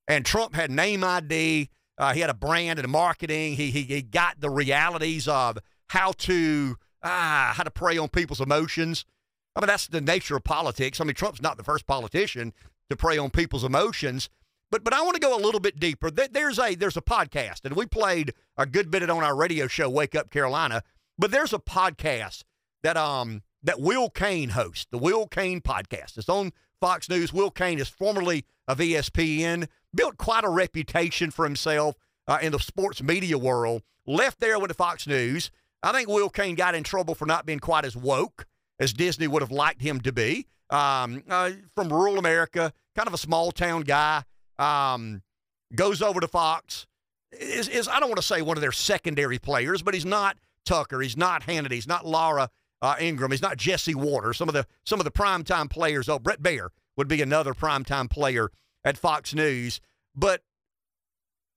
And 0.08 0.26
Trump 0.26 0.56
had 0.56 0.72
name 0.72 1.04
ID. 1.04 1.70
Uh, 2.00 2.14
he 2.14 2.22
had 2.22 2.30
a 2.30 2.34
brand 2.36 2.80
and 2.80 2.86
a 2.86 2.90
marketing. 2.90 3.56
He, 3.56 3.70
he 3.72 3.84
he 3.84 4.02
got 4.02 4.40
the 4.40 4.50
realities 4.50 5.28
of 5.28 5.60
how 5.90 6.14
to 6.14 6.78
ah 7.04 7.54
how 7.56 7.64
to 7.64 7.72
prey 7.72 7.98
on 7.98 8.08
people's 8.08 8.42
emotions. 8.42 9.06
I 9.56 9.60
mean 9.60 9.68
that's 9.68 9.88
the 9.88 10.02
nature 10.02 10.38
of 10.38 10.44
politics. 10.46 11.02
I 11.02 11.04
mean 11.04 11.16
Trump's 11.16 11.42
not 11.42 11.58
the 11.58 11.64
first 11.64 11.86
politician 11.86 12.54
to 12.90 12.96
prey 12.96 13.18
on 13.18 13.30
people's 13.30 13.66
emotions. 13.66 14.30
But 14.72 14.84
but 14.84 14.94
I 14.94 15.02
want 15.02 15.16
to 15.16 15.20
go 15.20 15.36
a 15.36 15.42
little 15.42 15.60
bit 15.60 15.80
deeper. 15.80 16.10
There's 16.10 16.58
a 16.58 16.76
there's 16.76 16.98
a 16.98 17.02
podcast, 17.02 17.66
and 17.66 17.76
we 17.76 17.86
played 17.86 18.34
a 18.58 18.66
good 18.66 18.90
bit 18.90 19.04
of 19.04 19.10
on 19.10 19.24
our 19.24 19.36
radio 19.36 19.68
show, 19.68 19.90
Wake 19.90 20.16
Up 20.16 20.30
Carolina. 20.30 20.84
But 21.18 21.32
there's 21.32 21.54
a 21.54 21.60
podcast 21.60 22.44
that 22.84 22.96
um 22.96 23.42
that 23.64 23.82
Will 23.82 24.10
Cain 24.10 24.50
hosts, 24.50 24.88
the 24.90 24.98
Will 24.98 25.28
Cain 25.28 25.60
podcast. 25.60 26.18
It's 26.18 26.30
on 26.30 26.52
Fox 26.80 27.10
News. 27.10 27.34
Will 27.34 27.52
Cain 27.52 27.80
is 27.80 27.88
formerly 27.88 28.46
of 28.68 28.78
ESPN, 28.80 29.68
built 29.94 30.18
quite 30.18 30.44
a 30.44 30.50
reputation 30.50 31.32
for 31.32 31.44
himself 31.46 31.96
uh, 32.28 32.38
in 32.42 32.52
the 32.52 32.60
sports 32.60 33.02
media 33.02 33.38
world. 33.38 33.82
Left 34.06 34.40
there 34.40 34.60
with 34.60 34.70
the 34.70 34.76
Fox 34.76 35.08
News. 35.08 35.52
I 35.82 35.92
think 35.92 36.08
Will 36.08 36.30
Cain 36.30 36.56
got 36.56 36.76
in 36.76 36.84
trouble 36.84 37.16
for 37.16 37.26
not 37.26 37.46
being 37.46 37.60
quite 37.60 37.86
as 37.86 37.96
woke 37.96 38.46
as 38.80 38.94
Disney 38.94 39.28
would 39.28 39.42
have 39.42 39.52
liked 39.52 39.82
him 39.82 40.00
to 40.02 40.12
be. 40.12 40.46
Um, 40.70 41.24
uh, 41.30 41.52
from 41.76 41.92
rural 41.92 42.20
America, 42.20 42.72
kind 42.96 43.08
of 43.08 43.14
a 43.14 43.18
small 43.18 43.52
town 43.52 43.82
guy, 43.82 44.24
um, 44.60 45.24
goes 45.74 46.02
over 46.02 46.20
to 46.20 46.28
Fox. 46.28 46.86
Is, 47.32 47.68
is 47.68 47.88
I 47.88 48.00
don't 48.00 48.10
want 48.10 48.22
to 48.22 48.28
say 48.28 48.42
one 48.42 48.58
of 48.58 48.62
their 48.62 48.72
secondary 48.72 49.40
players, 49.40 49.82
but 49.82 49.94
he's 49.94 50.06
not 50.06 50.38
Tucker. 50.66 51.02
He's 51.02 51.18
not 51.18 51.44
Hannity. 51.44 51.74
He's 51.74 51.88
not 51.88 52.06
Laura 52.06 52.50
uh, 52.82 52.96
Ingraham. 53.00 53.32
He's 53.32 53.42
not 53.42 53.58
Jesse 53.58 53.96
Watters. 53.96 54.38
Some 54.38 54.50
of 54.50 54.54
the 54.54 54.66
some 54.86 55.00
of 55.00 55.06
the 55.06 55.12
primetime 55.12 55.70
players. 55.70 56.10
Oh, 56.10 56.20
Bret 56.20 56.42
Baier 56.42 56.70
would 56.98 57.08
be 57.08 57.22
another 57.22 57.54
primetime 57.54 58.10
player 58.10 58.52
at 58.84 58.98
Fox 58.98 59.34
News. 59.34 59.80
But 60.16 60.42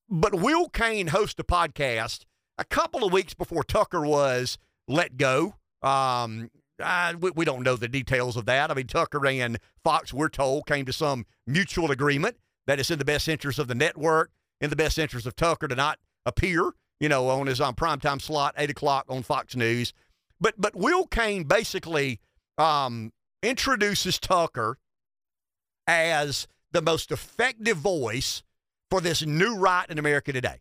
but 0.08 0.34
Will 0.34 0.68
Cain 0.68 1.08
hosts 1.08 1.40
a 1.40 1.44
podcast 1.44 2.24
a 2.58 2.64
couple 2.64 3.04
of 3.04 3.12
weeks 3.12 3.34
before 3.34 3.64
Tucker 3.64 4.02
was 4.02 4.58
let 4.88 5.16
go. 5.16 5.54
Um, 5.82 6.50
I, 6.82 7.14
we, 7.14 7.30
we 7.30 7.44
don't 7.44 7.62
know 7.62 7.76
the 7.76 7.88
details 7.88 8.36
of 8.36 8.46
that. 8.46 8.70
I 8.70 8.74
mean, 8.74 8.86
Tucker 8.86 9.24
and 9.26 9.58
Fox, 9.82 10.12
we're 10.12 10.28
told, 10.28 10.66
came 10.66 10.84
to 10.86 10.92
some 10.92 11.26
mutual 11.46 11.90
agreement 11.90 12.36
that 12.66 12.78
it's 12.78 12.90
in 12.90 12.98
the 12.98 13.04
best 13.04 13.28
interest 13.28 13.58
of 13.58 13.68
the 13.68 13.74
network, 13.74 14.30
in 14.60 14.70
the 14.70 14.76
best 14.76 14.98
interest 14.98 15.26
of 15.26 15.36
Tucker 15.36 15.68
to 15.68 15.74
not 15.74 15.98
appear, 16.26 16.72
you 17.00 17.08
know, 17.08 17.28
on 17.28 17.46
his 17.46 17.60
um, 17.60 17.74
primetime 17.74 18.20
slot, 18.20 18.54
8 18.56 18.70
o'clock 18.70 19.06
on 19.08 19.22
Fox 19.22 19.56
News. 19.56 19.92
But 20.42 20.54
but 20.58 20.74
Will 20.74 21.06
Cain 21.06 21.44
basically 21.44 22.18
um, 22.58 23.12
introduces 23.44 24.18
Tucker 24.18 24.76
as 25.86 26.48
the 26.72 26.82
most 26.82 27.12
effective 27.12 27.76
voice 27.76 28.42
for 28.90 29.00
this 29.00 29.22
new 29.22 29.56
right 29.56 29.88
in 29.88 29.98
America 29.98 30.32
today. 30.32 30.60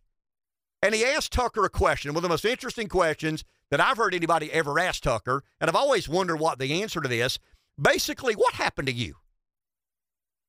And 0.82 0.94
he 0.94 1.04
asked 1.04 1.32
Tucker 1.32 1.64
a 1.64 1.68
question, 1.68 2.12
one 2.12 2.18
of 2.18 2.22
the 2.22 2.28
most 2.28 2.44
interesting 2.44 2.88
questions 2.88 3.44
that 3.70 3.80
I've 3.80 3.96
heard 3.96 4.14
anybody 4.14 4.52
ever 4.52 4.78
ask 4.78 5.02
Tucker. 5.02 5.42
And 5.60 5.68
I've 5.68 5.76
always 5.76 6.08
wondered 6.08 6.36
what 6.36 6.58
the 6.58 6.82
answer 6.82 7.00
to 7.00 7.08
this. 7.08 7.40
Basically, 7.80 8.34
what 8.34 8.54
happened 8.54 8.86
to 8.86 8.94
you? 8.94 9.16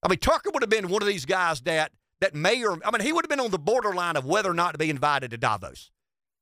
I 0.03 0.09
mean, 0.09 0.19
Tucker 0.19 0.51
would 0.53 0.61
have 0.61 0.69
been 0.69 0.89
one 0.89 1.01
of 1.01 1.07
these 1.07 1.25
guys 1.25 1.61
that 1.61 1.91
that 2.21 2.35
may 2.35 2.63
or 2.63 2.77
I 2.85 2.91
mean, 2.91 3.01
he 3.01 3.11
would 3.11 3.25
have 3.25 3.29
been 3.29 3.39
on 3.39 3.51
the 3.51 3.57
borderline 3.57 4.15
of 4.15 4.25
whether 4.25 4.51
or 4.51 4.53
not 4.53 4.73
to 4.73 4.77
be 4.77 4.91
invited 4.91 5.31
to 5.31 5.37
Davos. 5.37 5.89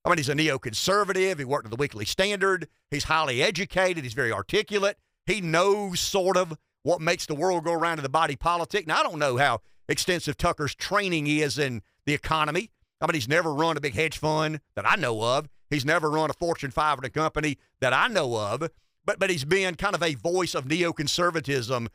I 0.03 0.09
mean, 0.09 0.17
he's 0.17 0.29
a 0.29 0.33
neoconservative. 0.33 1.37
He 1.37 1.45
worked 1.45 1.65
at 1.65 1.71
the 1.71 1.77
Weekly 1.77 2.05
Standard. 2.05 2.67
He's 2.89 3.03
highly 3.05 3.43
educated. 3.43 4.03
He's 4.03 4.13
very 4.13 4.31
articulate. 4.31 4.97
He 5.25 5.41
knows 5.41 5.99
sort 5.99 6.37
of 6.37 6.57
what 6.83 7.01
makes 7.01 7.27
the 7.27 7.35
world 7.35 7.63
go 7.63 7.73
around 7.73 7.99
in 7.99 8.03
the 8.03 8.09
body 8.09 8.35
politic. 8.35 8.87
Now, 8.87 8.99
I 8.99 9.03
don't 9.03 9.19
know 9.19 9.37
how 9.37 9.59
extensive 9.87 10.37
Tucker's 10.37 10.73
training 10.73 11.27
is 11.27 11.59
in 11.59 11.83
the 12.05 12.13
economy. 12.13 12.71
I 12.99 13.05
mean, 13.05 13.13
he's 13.13 13.27
never 13.27 13.53
run 13.53 13.77
a 13.77 13.81
big 13.81 13.93
hedge 13.93 14.17
fund 14.17 14.59
that 14.75 14.89
I 14.89 14.95
know 14.95 15.21
of. 15.21 15.47
He's 15.69 15.85
never 15.85 16.09
run 16.09 16.29
a 16.29 16.33
Fortune 16.33 16.71
500 16.71 17.13
company 17.13 17.57
that 17.79 17.93
I 17.93 18.07
know 18.07 18.35
of. 18.35 18.69
But 19.05 19.19
but 19.19 19.29
he's 19.29 19.45
been 19.45 19.75
kind 19.75 19.95
of 19.95 20.03
a 20.03 20.15
voice 20.15 20.53
of 20.53 20.65
neoconservatism 20.65 21.87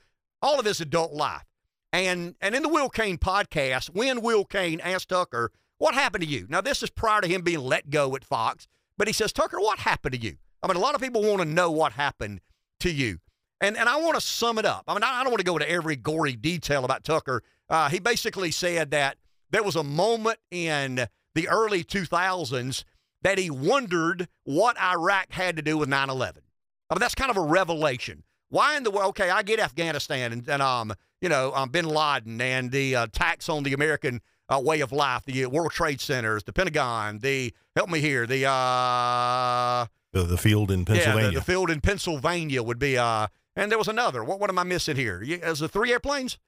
all 0.43 0.59
of 0.59 0.67
his 0.67 0.81
adult 0.81 1.13
life. 1.13 1.45
And 1.93 2.35
and 2.41 2.55
in 2.55 2.63
the 2.63 2.69
Will 2.69 2.89
Cain 2.89 3.19
podcast, 3.19 3.91
when 3.91 4.21
Will 4.21 4.45
Cain 4.45 4.81
asked 4.81 5.09
Tucker, 5.09 5.53
"What 5.79 5.95
happened 5.95 6.23
to 6.23 6.29
you?" 6.29 6.47
Now 6.49 6.61
this 6.61 6.83
is 6.83 6.91
prior 6.91 7.21
to 7.21 7.29
him 7.29 7.43
being 7.43 7.61
let 7.61 7.91
go 7.91 8.15
at 8.17 8.25
Fox, 8.25 8.67
but 8.97 9.07
he 9.07 9.13
says, 9.13 9.33
"Tucker, 9.33 9.61
what 9.61 9.81
happened 9.81 10.15
to 10.15 10.21
you?" 10.21 10.37
I 10.63 10.69
mean, 10.69 10.77
a 10.77 10.81
lot 10.81 10.95
of 10.95 11.01
people 11.01 11.23
want 11.23 11.39
to 11.39 11.45
know 11.45 11.71
what 11.71 11.93
happened 11.93 12.41
to 12.81 12.91
you. 12.91 13.19
And, 13.61 13.77
and 13.77 13.89
I 13.89 13.97
want 13.97 14.17
to 14.17 14.21
sum 14.21 14.59
it 14.59 14.67
up. 14.67 14.85
I 14.87 14.95
mean, 14.95 15.03
I 15.03 15.23
don't 15.23 15.31
want 15.31 15.39
to 15.39 15.45
go 15.45 15.57
into 15.57 15.71
every 15.71 15.97
gory 15.97 16.37
detail 16.37 16.85
about 16.85 17.05
Tucker. 17.05 17.43
Uh, 17.71 17.89
he 17.89 17.99
basically 17.99 18.51
said 18.51 18.91
that 18.91 19.17
there 19.51 19.63
was 19.63 19.77
a 19.77 19.85
moment 19.85 20.39
in 20.51 21.07
the 21.35 21.49
early 21.49 21.85
2000s 21.85 22.85
that 23.23 23.39
he 23.39 23.51
wondered 23.51 24.29
what 24.45 24.81
Iraq 24.81 25.33
had 25.33 25.57
to 25.57 25.63
do 25.63 25.79
with 25.79 25.89
9 25.89 26.11
11. 26.11 26.43
I 26.91 26.95
mean, 26.95 27.01
that's 27.01 27.15
kind 27.15 27.31
of 27.31 27.37
a 27.37 27.43
revelation. 27.43 28.23
Why 28.49 28.77
in 28.77 28.85
the 28.85 28.91
world? 28.91 29.11
Okay, 29.11 29.31
I 29.31 29.43
get 29.43 29.59
Afghanistan 29.59 30.33
and, 30.33 30.49
and 30.49 30.63
um, 30.63 30.93
you 31.21 31.29
know, 31.29 31.53
um, 31.55 31.71
Bin 31.71 31.87
Laden 31.87 32.41
and 32.41 32.71
the 32.71 32.95
uh, 32.95 33.07
tax 33.11 33.49
on 33.49 33.63
the 33.63 33.73
American 33.73 34.21
uh, 34.49 34.61
way 34.63 34.81
of 34.81 34.93
life, 34.93 35.25
the 35.27 35.47
World 35.47 35.73
Trade 35.73 36.01
Centers, 36.01 36.45
the 36.45 36.53
Pentagon, 36.53 37.19
the 37.19 37.53
help 37.75 37.91
me 37.91 38.01
here, 38.01 38.27
the 38.27 38.47
uh, 38.47 39.87
the, 40.13 40.23
the 40.23 40.39
field 40.39 40.71
in 40.71 40.85
Pennsylvania. 40.85 41.23
Yeah, 41.25 41.31
the, 41.31 41.35
the, 41.37 41.45
field 41.45 41.71
in 41.71 41.81
Pennsylvania 41.81 42.63
would 42.63 42.79
be 42.79 42.97
uh, 42.97 43.27
and 43.57 43.71
there 43.71 43.79
was 43.79 43.89
another. 43.89 44.23
What 44.23 44.39
what 44.39 44.51
am 44.51 44.59
I 44.59 44.65
missing 44.65 44.97
here? 44.97 45.23
Is 45.23 45.63
it 45.63 45.71
three 45.71 45.93
airplanes? 45.93 46.39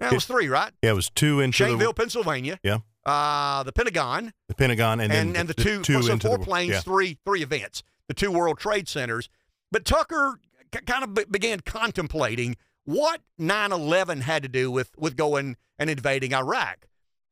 Yeah, 0.00 0.08
it 0.08 0.14
was 0.14 0.26
three, 0.26 0.48
right? 0.48 0.72
Yeah, 0.82 0.90
it 0.90 0.94
was 0.94 1.10
two 1.10 1.40
into 1.40 1.64
Shanksville, 1.64 1.78
the, 1.78 1.94
Pennsylvania. 1.94 2.58
Yeah. 2.62 2.78
Uh, 3.04 3.62
the 3.62 3.72
Pentagon. 3.72 4.32
The 4.48 4.54
Pentagon, 4.54 5.00
and 5.00 5.12
and, 5.12 5.30
then 5.30 5.40
and 5.40 5.48
the, 5.48 5.54
the 5.54 5.62
two, 5.62 5.82
two 5.82 6.02
so 6.02 6.18
four 6.18 6.38
the, 6.38 6.44
planes, 6.44 6.72
yeah. 6.72 6.80
three 6.80 7.18
three 7.24 7.42
events, 7.42 7.82
the 8.08 8.14
two 8.14 8.30
World 8.30 8.58
Trade 8.58 8.88
Centers. 8.88 9.28
But 9.70 9.84
Tucker 9.84 10.40
c- 10.74 10.80
kind 10.84 11.04
of 11.04 11.14
be- 11.14 11.24
began 11.30 11.60
contemplating 11.60 12.56
what 12.84 13.20
9/11 13.40 14.22
had 14.22 14.42
to 14.42 14.48
do 14.48 14.70
with 14.70 14.90
with 14.98 15.16
going 15.16 15.56
and 15.78 15.88
invading 15.88 16.34
Iraq, 16.34 16.86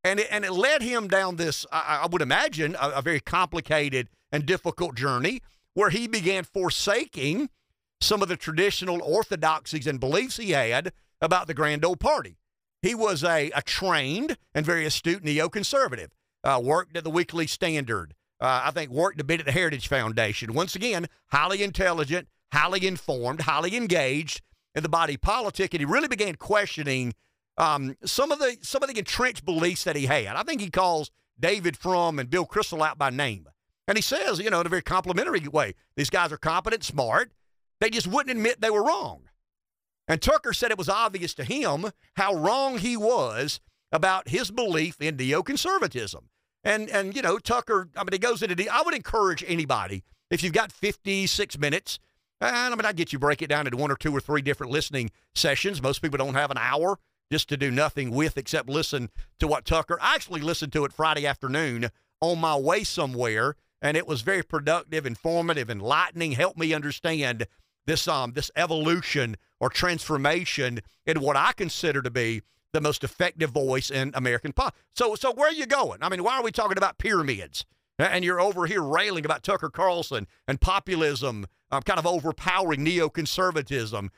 and 0.04 0.20
it, 0.20 0.28
and 0.30 0.44
it 0.44 0.52
led 0.52 0.82
him 0.82 1.08
down 1.08 1.37
this, 1.37 1.66
I, 1.73 2.02
I 2.02 2.06
would 2.06 2.23
imagine, 2.23 2.76
a, 2.80 2.90
a 2.90 3.02
very 3.02 3.20
complicated 3.20 4.08
and 4.30 4.46
difficult 4.46 4.94
journey 4.94 5.40
where 5.73 5.90
he 5.90 6.06
began 6.06 6.44
forsaking 6.44 7.49
some 8.00 8.23
of 8.23 8.28
the 8.28 8.37
traditional 8.37 9.02
orthodoxies 9.02 9.87
and 9.87 9.99
beliefs 9.99 10.37
he 10.37 10.50
had 10.50 10.92
about 11.20 11.46
the 11.46 11.54
grand 11.54 11.84
old 11.84 11.99
party. 11.99 12.37
He 12.82 12.94
was 12.94 13.25
a, 13.25 13.50
a 13.52 13.62
trained 13.62 14.37
and 14.54 14.66
very 14.66 14.84
astute 14.84 15.25
neoconservative. 15.25 16.11
Uh, 16.44 16.61
worked 16.62 16.94
at 16.94 17.04
the 17.04 17.11
Weekly 17.11 17.46
Standard. 17.46 18.12
Uh, 18.38 18.64
I 18.64 18.70
think 18.70 18.90
worked 18.90 19.18
a 19.18 19.25
bit 19.25 19.40
at 19.40 19.46
the 19.46 19.52
Heritage 19.52 19.88
Foundation. 19.88 20.52
Once 20.52 20.76
again, 20.76 21.06
highly 21.28 21.62
intelligent, 21.62 22.28
highly 22.52 22.87
informed, 22.87 23.40
highly 23.42 23.75
engaged 23.75 24.42
in 24.75 24.82
the 24.82 24.88
body 24.90 25.16
politic, 25.16 25.73
and 25.73 25.80
he 25.80 25.87
really 25.87 26.08
began 26.08 26.34
questioning 26.34 27.14
um, 27.56 27.96
some 28.04 28.32
of 28.32 28.38
the 28.38 28.56
some 28.62 28.82
of 28.82 28.88
the 28.88 28.99
entrenched 28.99 29.44
beliefs 29.44 29.84
that 29.84 29.96
he 29.96 30.06
had. 30.06 30.37
I 30.37 30.42
think 30.42 30.61
he 30.61 30.70
calls 30.70 31.11
David 31.38 31.76
Frum 31.76 32.18
and 32.18 32.30
Bill 32.30 32.46
Kristol 32.46 32.87
out 32.87 32.99
by 32.99 33.11
name, 33.11 33.49
and 33.87 33.96
he 33.96 34.02
says, 34.02 34.38
you 34.38 34.50
know, 34.50 34.61
in 34.61 34.66
a 34.66 34.70
very 34.70 34.82
complimentary 34.82 35.46
way, 35.49 35.75
these 35.96 36.11
guys 36.11 36.32
are 36.32 36.37
competent, 36.37 36.84
smart. 36.84 37.32
They 37.80 37.90
just 37.90 38.06
wouldn't 38.06 38.37
admit 38.37 38.61
they 38.61 38.70
were 38.70 38.84
wrong. 38.84 39.23
And 40.06 40.20
Tucker 40.20 40.52
said 40.52 40.70
it 40.70 40.78
was 40.78 40.88
obvious 40.88 41.34
to 41.34 41.44
him 41.44 41.90
how 42.16 42.34
wrong 42.34 42.78
he 42.78 42.96
was 42.96 43.61
about 43.90 44.28
his 44.28 44.50
belief 44.50 45.00
in 45.00 45.16
neoconservatism. 45.16 46.25
And 46.62 46.88
and 46.90 47.14
you 47.14 47.23
know, 47.23 47.38
Tucker, 47.38 47.88
I 47.96 48.00
mean, 48.00 48.12
he 48.12 48.18
goes 48.18 48.42
into. 48.42 48.54
The, 48.54 48.68
I 48.68 48.82
would 48.82 48.94
encourage 48.94 49.44
anybody 49.46 50.02
if 50.30 50.42
you've 50.42 50.52
got 50.52 50.73
56 50.73 51.58
minutes. 51.58 51.99
And 52.40 52.56
I 52.56 52.70
mean, 52.70 52.84
I 52.84 52.92
get 52.92 53.12
you 53.12 53.18
break 53.18 53.42
it 53.42 53.46
down 53.46 53.66
into 53.66 53.76
one 53.76 53.90
or 53.90 53.96
two 53.96 54.14
or 54.14 54.20
three 54.20 54.42
different 54.42 54.73
listening 54.73 55.11
sessions. 55.34 55.80
Most 55.80 56.02
people 56.02 56.18
don't 56.18 56.34
have 56.34 56.50
an 56.50 56.58
hour 56.58 56.99
just 57.31 57.49
to 57.49 57.57
do 57.57 57.71
nothing 57.71 58.11
with 58.11 58.37
except 58.37 58.69
listen 58.69 59.11
to 59.38 59.47
what 59.47 59.64
Tucker. 59.64 59.99
I 60.00 60.14
actually 60.14 60.40
listened 60.40 60.73
to 60.75 60.85
it 60.85 60.93
Friday 60.93 61.26
afternoon 61.26 61.90
on 62.21 62.40
my 62.40 62.57
way 62.57 62.85
somewhere, 62.85 63.57
and 63.83 63.97
it 63.97 64.07
was 64.07 64.23
very 64.23 64.43
productive, 64.43 65.07
informative, 65.07 65.71
enlightening. 65.71 66.33
Helped 66.33 66.59
me 66.59 66.73
understand 66.73 67.47
this 67.87 68.09
um 68.09 68.33
this 68.33 68.50
evolution 68.57 69.37
or 69.61 69.69
transformation 69.69 70.81
in 71.07 71.21
what 71.21 71.37
I 71.37 71.52
consider 71.52 72.02
to 72.02 72.11
be 72.11 72.43
the 72.73 72.81
most 72.81 73.04
effective 73.04 73.50
voice 73.50 73.88
in 73.90 74.11
American 74.14 74.52
pop. 74.52 74.76
So, 74.95 75.14
so 75.14 75.33
where 75.33 75.49
are 75.49 75.52
you 75.52 75.64
going? 75.64 76.00
I 76.02 76.09
mean, 76.09 76.25
why 76.25 76.37
are 76.37 76.43
we 76.43 76.50
talking 76.50 76.76
about 76.76 76.99
pyramids? 76.99 77.64
And 77.99 78.25
you're 78.25 78.40
over 78.40 78.66
here 78.66 78.83
railing 78.83 79.25
about 79.25 79.45
Tucker 79.45 79.71
Carlson 79.71 80.26
and 80.49 80.61
populism, 80.61 81.47
um, 81.71 81.83
kind 81.83 82.00
of 82.00 82.07
overpowering 82.07 82.85
neoconservatism. 82.85 84.09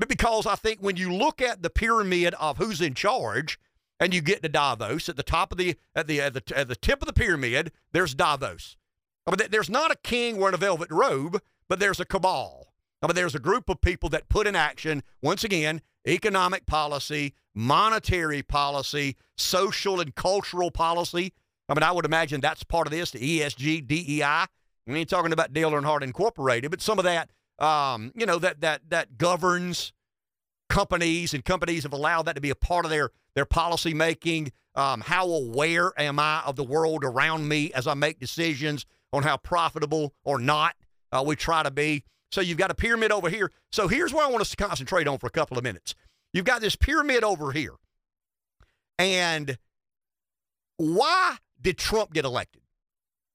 But 0.00 0.08
because 0.08 0.46
I 0.46 0.56
think 0.56 0.80
when 0.80 0.96
you 0.96 1.12
look 1.12 1.40
at 1.40 1.62
the 1.62 1.70
pyramid 1.70 2.34
of 2.40 2.56
who's 2.56 2.80
in 2.80 2.94
charge, 2.94 3.58
and 4.00 4.14
you 4.14 4.22
get 4.22 4.42
to 4.42 4.48
Davos 4.48 5.10
at 5.10 5.16
the 5.16 5.22
top 5.22 5.52
of 5.52 5.58
the 5.58 5.76
at 5.94 6.06
the 6.06 6.22
at 6.22 6.32
the, 6.32 6.42
at 6.56 6.68
the 6.68 6.74
tip 6.74 7.02
of 7.02 7.06
the 7.06 7.12
pyramid, 7.12 7.70
there's 7.92 8.14
Davos. 8.14 8.78
I 9.26 9.30
mean, 9.30 9.48
there's 9.50 9.68
not 9.68 9.92
a 9.92 9.96
king 10.02 10.38
wearing 10.38 10.54
a 10.54 10.58
velvet 10.58 10.90
robe, 10.90 11.42
but 11.68 11.78
there's 11.78 12.00
a 12.00 12.06
cabal. 12.06 12.72
I 13.02 13.06
mean, 13.06 13.14
there's 13.14 13.34
a 13.34 13.38
group 13.40 13.68
of 13.68 13.82
people 13.82 14.08
that 14.08 14.30
put 14.30 14.46
in 14.46 14.56
action 14.56 15.02
once 15.22 15.44
again 15.44 15.82
economic 16.08 16.64
policy, 16.64 17.34
monetary 17.54 18.42
policy, 18.42 19.18
social 19.36 20.00
and 20.00 20.14
cultural 20.14 20.70
policy. 20.70 21.34
I 21.68 21.74
mean, 21.74 21.82
I 21.82 21.92
would 21.92 22.06
imagine 22.06 22.40
that's 22.40 22.64
part 22.64 22.86
of 22.86 22.90
this, 22.90 23.10
the 23.10 23.40
ESG, 23.40 23.86
DEI. 23.86 24.46
We 24.86 24.98
ain't 24.98 25.10
talking 25.10 25.32
about 25.32 25.52
Dale 25.52 25.70
Earnhardt 25.70 26.02
Incorporated, 26.02 26.70
but 26.70 26.80
some 26.80 26.98
of 26.98 27.04
that, 27.04 27.30
um, 27.60 28.12
you 28.14 28.26
know, 28.26 28.38
that 28.38 28.60
that 28.62 28.82
that 28.88 29.18
governs 29.18 29.92
companies, 30.68 31.34
and 31.34 31.44
companies 31.44 31.82
have 31.82 31.92
allowed 31.92 32.22
that 32.22 32.34
to 32.34 32.40
be 32.40 32.50
a 32.50 32.54
part 32.54 32.84
of 32.84 32.90
their 32.90 33.10
their 33.34 33.44
policy 33.44 33.94
making. 33.94 34.52
Um, 34.76 35.00
how 35.00 35.28
aware 35.28 35.92
am 35.98 36.18
I 36.18 36.42
of 36.46 36.56
the 36.56 36.64
world 36.64 37.04
around 37.04 37.48
me 37.48 37.72
as 37.72 37.86
I 37.86 37.94
make 37.94 38.20
decisions 38.20 38.86
on 39.12 39.24
how 39.24 39.36
profitable 39.36 40.14
or 40.24 40.38
not 40.38 40.76
uh, 41.12 41.24
we 41.26 41.36
try 41.36 41.62
to 41.62 41.70
be? 41.70 42.04
So 42.30 42.40
you've 42.40 42.58
got 42.58 42.70
a 42.70 42.74
pyramid 42.74 43.10
over 43.10 43.28
here. 43.28 43.50
So 43.72 43.88
here's 43.88 44.12
what 44.12 44.24
I 44.24 44.30
want 44.30 44.42
us 44.42 44.50
to 44.50 44.56
concentrate 44.56 45.08
on 45.08 45.18
for 45.18 45.26
a 45.26 45.30
couple 45.30 45.58
of 45.58 45.64
minutes. 45.64 45.96
You've 46.32 46.44
got 46.44 46.60
this 46.60 46.76
pyramid 46.76 47.24
over 47.24 47.50
here. 47.50 47.74
And 48.98 49.58
why 50.76 51.38
did 51.60 51.78
Trump 51.78 52.12
get 52.12 52.24
elected? 52.24 52.59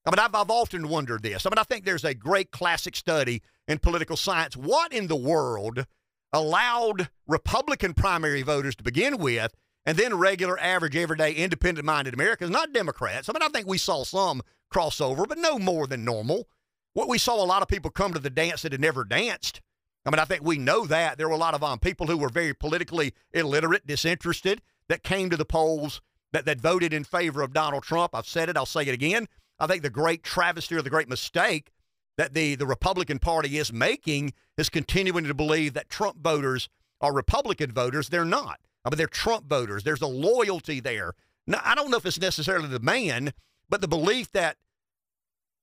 I 0.06 0.10
mean, 0.10 0.20
I've, 0.20 0.34
I've 0.34 0.50
often 0.50 0.88
wondered 0.88 1.24
this. 1.24 1.44
I 1.44 1.50
mean, 1.50 1.58
I 1.58 1.64
think 1.64 1.84
there's 1.84 2.04
a 2.04 2.14
great 2.14 2.52
classic 2.52 2.94
study 2.94 3.42
in 3.66 3.78
political 3.78 4.16
science. 4.16 4.56
What 4.56 4.92
in 4.92 5.08
the 5.08 5.16
world 5.16 5.84
allowed 6.32 7.08
Republican 7.26 7.92
primary 7.92 8.42
voters 8.42 8.76
to 8.76 8.84
begin 8.84 9.18
with, 9.18 9.52
and 9.84 9.98
then 9.98 10.16
regular, 10.16 10.58
average, 10.60 10.96
everyday, 10.96 11.32
independent 11.32 11.84
minded 11.84 12.14
Americans, 12.14 12.50
not 12.50 12.72
Democrats? 12.72 13.28
I 13.28 13.32
mean, 13.32 13.42
I 13.42 13.48
think 13.48 13.66
we 13.66 13.78
saw 13.78 14.04
some 14.04 14.42
crossover, 14.72 15.26
but 15.26 15.38
no 15.38 15.58
more 15.58 15.88
than 15.88 16.04
normal. 16.04 16.48
What 16.92 17.08
we 17.08 17.18
saw 17.18 17.42
a 17.42 17.44
lot 17.44 17.62
of 17.62 17.68
people 17.68 17.90
come 17.90 18.12
to 18.12 18.18
the 18.20 18.30
dance 18.30 18.62
that 18.62 18.72
had 18.72 18.80
never 18.80 19.04
danced. 19.04 19.60
I 20.04 20.10
mean, 20.10 20.20
I 20.20 20.24
think 20.24 20.44
we 20.44 20.56
know 20.56 20.86
that. 20.86 21.18
There 21.18 21.28
were 21.28 21.34
a 21.34 21.38
lot 21.38 21.54
of 21.54 21.64
um, 21.64 21.80
people 21.80 22.06
who 22.06 22.16
were 22.16 22.28
very 22.28 22.54
politically 22.54 23.12
illiterate, 23.34 23.86
disinterested, 23.86 24.62
that 24.88 25.02
came 25.02 25.30
to 25.30 25.36
the 25.36 25.44
polls 25.44 26.00
that, 26.32 26.44
that 26.44 26.60
voted 26.60 26.92
in 26.92 27.02
favor 27.02 27.42
of 27.42 27.52
Donald 27.52 27.82
Trump. 27.82 28.14
I've 28.14 28.26
said 28.26 28.48
it, 28.48 28.56
I'll 28.56 28.66
say 28.66 28.82
it 28.82 28.94
again. 28.94 29.26
I 29.58 29.66
think 29.66 29.82
the 29.82 29.90
great 29.90 30.22
travesty 30.22 30.74
or 30.74 30.82
the 30.82 30.90
great 30.90 31.08
mistake 31.08 31.70
that 32.16 32.34
the, 32.34 32.54
the 32.54 32.66
Republican 32.66 33.18
Party 33.18 33.58
is 33.58 33.72
making 33.72 34.32
is 34.56 34.68
continuing 34.68 35.24
to 35.24 35.34
believe 35.34 35.74
that 35.74 35.88
Trump 35.88 36.18
voters 36.22 36.68
are 37.00 37.12
Republican 37.12 37.72
voters. 37.72 38.08
They're 38.08 38.24
not. 38.24 38.60
I 38.84 38.90
mean, 38.90 38.98
they're 38.98 39.06
Trump 39.06 39.48
voters. 39.48 39.84
There's 39.84 40.02
a 40.02 40.06
loyalty 40.06 40.80
there. 40.80 41.14
Now, 41.46 41.60
I 41.64 41.74
don't 41.74 41.90
know 41.90 41.96
if 41.96 42.06
it's 42.06 42.20
necessarily 42.20 42.68
the 42.68 42.80
man, 42.80 43.32
but 43.68 43.80
the 43.80 43.88
belief 43.88 44.32
that 44.32 44.56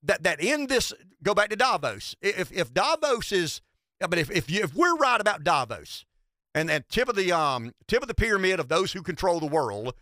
that 0.03 0.23
that 0.23 0.41
in 0.41 0.67
this 0.67 0.93
go 1.23 1.33
back 1.33 1.49
to 1.49 1.55
Davos. 1.55 2.15
If 2.21 2.51
if 2.51 2.73
Davos 2.73 3.31
is, 3.31 3.61
I 4.01 4.07
mean, 4.07 4.19
if 4.19 4.29
if, 4.29 4.49
you, 4.49 4.61
if 4.61 4.73
we're 4.75 4.95
right 4.95 5.19
about 5.19 5.43
Davos, 5.43 6.05
and 6.53 6.69
and 6.69 6.87
tip 6.89 7.09
of 7.09 7.15
the 7.15 7.31
um 7.31 7.73
tip 7.87 8.01
of 8.01 8.07
the 8.07 8.13
pyramid 8.13 8.59
of 8.59 8.67
those 8.67 8.93
who 8.93 9.01
control 9.01 9.39
the 9.39 9.45
world, 9.45 9.93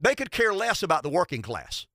they 0.00 0.14
could 0.14 0.30
care 0.30 0.54
less 0.54 0.82
about 0.82 1.02
the 1.02 1.08
working 1.08 1.42
class. 1.42 1.86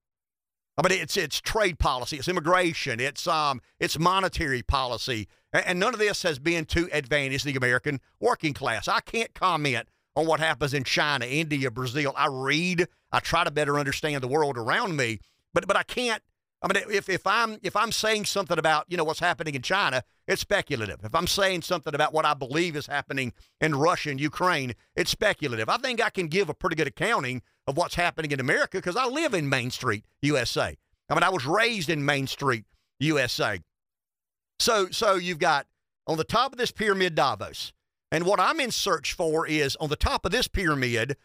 I 0.78 0.88
mean, 0.88 1.00
it's 1.02 1.18
it's 1.18 1.42
trade 1.42 1.80
policy, 1.80 2.18
it's 2.18 2.28
immigration, 2.28 3.00
it's 3.00 3.28
um 3.28 3.62
it's 3.80 3.98
monetary 3.98 4.62
policy, 4.62 5.28
and, 5.52 5.66
and 5.66 5.80
none 5.80 5.94
of 5.94 6.00
this 6.00 6.24
has 6.24 6.40
been 6.40 6.66
to 6.66 6.88
advantage 6.92 7.44
the 7.44 7.56
American 7.56 8.00
working 8.20 8.54
class. 8.54 8.88
I 8.88 9.00
can't 9.00 9.34
comment 9.34 9.88
on 10.16 10.28
what 10.28 10.40
happens 10.40 10.74
in 10.74 10.84
China, 10.84 11.26
India, 11.26 11.72
Brazil. 11.72 12.14
I 12.16 12.28
read, 12.30 12.88
I 13.12 13.20
try 13.20 13.44
to 13.44 13.52
better 13.52 13.80
understand 13.80 14.22
the 14.22 14.28
world 14.28 14.58
around 14.58 14.96
me, 14.96 15.20
but 15.54 15.68
but 15.68 15.76
I 15.76 15.84
can't 15.84 16.22
I 16.62 16.68
mean, 16.68 16.84
if, 16.92 17.08
if 17.08 17.28
I'm 17.28 17.58
if 17.62 17.76
I'm 17.76 17.92
saying 17.92 18.26
something 18.26 18.58
about 18.58 18.86
you 18.88 18.98
know 18.98 19.04
what's 19.04 19.20
happening 19.20 19.54
in 19.54 19.62
China, 19.62 20.04
it's 20.28 20.42
speculative. 20.42 21.00
If 21.04 21.14
I'm 21.14 21.28
saying 21.28 21.62
something 21.62 21.94
about 21.94 22.14
what 22.14 22.26
I 22.26 22.34
believe 22.34 22.76
is 22.76 22.88
happening 22.88 23.34
in 23.62 23.76
Russia 23.76 24.10
and 24.10 24.20
Ukraine, 24.20 24.74
it's 24.96 25.12
speculative. 25.12 25.70
I 25.70 25.78
think 25.78 26.02
I 26.02 26.10
can 26.10 26.28
give 26.28 26.50
a 26.50 26.56
pretty 26.56 26.76
good 26.76 26.88
accounting 26.88 27.44
of 27.68 27.78
what's 27.78 27.96
happening 27.96 28.32
in 28.32 28.40
America 28.40 28.78
because 28.78 28.96
I 28.96 29.06
live 29.06 29.34
in 29.34 29.50
Main 29.50 29.70
Street, 29.70 30.06
USA. 30.22 30.76
I 31.10 31.14
mean, 31.14 31.24
I 31.24 31.30
was 31.30 31.46
raised 31.46 31.90
in 31.90 32.04
Main 32.04 32.28
Street, 32.28 32.66
USA. 33.00 33.60
So 34.60 34.90
so 34.90 35.16
you've 35.16 35.40
got 35.40 35.68
on 36.08 36.18
the 36.18 36.24
top 36.24 36.54
of 36.54 36.58
this 36.58 36.72
pyramid 36.72 37.14
Davos, 37.14 37.74
and 38.12 38.26
what 38.26 38.40
I'm 38.40 38.60
in 38.60 38.72
search 38.72 39.14
for 39.14 39.46
is 39.46 39.76
on 39.76 39.90
the 39.90 39.96
top 39.96 40.26
of 40.26 40.32
this 40.32 40.48
pyramid 40.48 41.18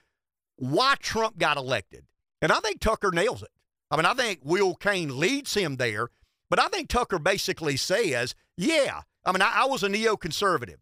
why 0.57 0.97
Trump 1.01 1.39
got 1.39 1.57
elected, 1.57 2.05
and 2.43 2.53
I 2.53 2.61
think 2.61 2.81
Tucker 2.81 3.11
nails 3.13 3.43
it. 3.43 3.51
I 3.91 3.97
mean, 3.97 4.07
I 4.07 4.15
think 4.15 4.41
Will 4.43 4.75
Cain 4.75 5.19
leads 5.19 5.55
him 5.55 5.77
there, 5.77 6.09
but 6.51 6.59
I 6.59 6.69
think 6.69 6.89
Tucker 6.89 7.19
basically 7.19 7.77
says, 7.77 8.35
yeah, 8.57 9.03
I 9.25 9.33
mean, 9.33 9.43
I, 9.43 9.63
I 9.63 9.65
was 9.67 9.83
a 9.83 9.89
neoconservative, 9.89 10.79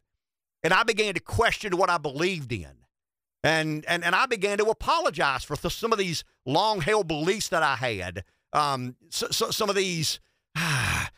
and 0.63 0.73
I 0.73 0.83
began 0.83 1.15
to 1.15 1.21
question 1.21 1.77
what 1.77 1.91
I 1.91 1.99
believed 1.99 2.53
in. 2.53 2.80
And, 3.43 3.85
and, 3.87 4.05
and 4.05 4.15
I 4.15 4.27
began 4.27 4.59
to 4.59 4.67
apologize 4.67 5.45
for 5.45 5.57
th- 5.57 5.75
some 5.75 5.93
of 5.93 5.99
these 5.99 6.25
long 6.45 6.83
held 6.83 7.09
beliefs 7.09 7.49
that 7.49 7.63
I 7.63 7.77
had, 7.77 8.25
um, 8.53 8.97
so, 9.09 9.29
so, 9.29 9.51
some 9.51 9.71
of 9.71 9.77
these 9.77 10.21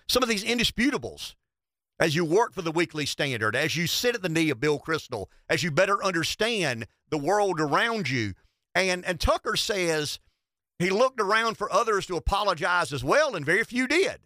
some 0.08 0.22
of 0.22 0.28
these 0.28 0.44
indisputables. 0.44 1.34
As 1.98 2.16
you 2.16 2.24
work 2.24 2.52
for 2.52 2.62
the 2.62 2.72
Weekly 2.72 3.06
Standard, 3.06 3.54
as 3.54 3.76
you 3.76 3.86
sit 3.86 4.14
at 4.14 4.22
the 4.22 4.28
knee 4.28 4.50
of 4.50 4.60
Bill 4.60 4.80
Kristol, 4.80 5.26
as 5.48 5.62
you 5.62 5.70
better 5.70 6.02
understand 6.02 6.86
the 7.10 7.18
world 7.18 7.60
around 7.60 8.10
you, 8.10 8.34
and 8.74 9.04
and 9.04 9.20
Tucker 9.20 9.56
says 9.56 10.18
he 10.78 10.90
looked 10.90 11.20
around 11.20 11.56
for 11.56 11.72
others 11.72 12.06
to 12.06 12.16
apologize 12.16 12.92
as 12.92 13.04
well, 13.04 13.36
and 13.36 13.46
very 13.46 13.64
few 13.64 13.86
did. 13.86 14.20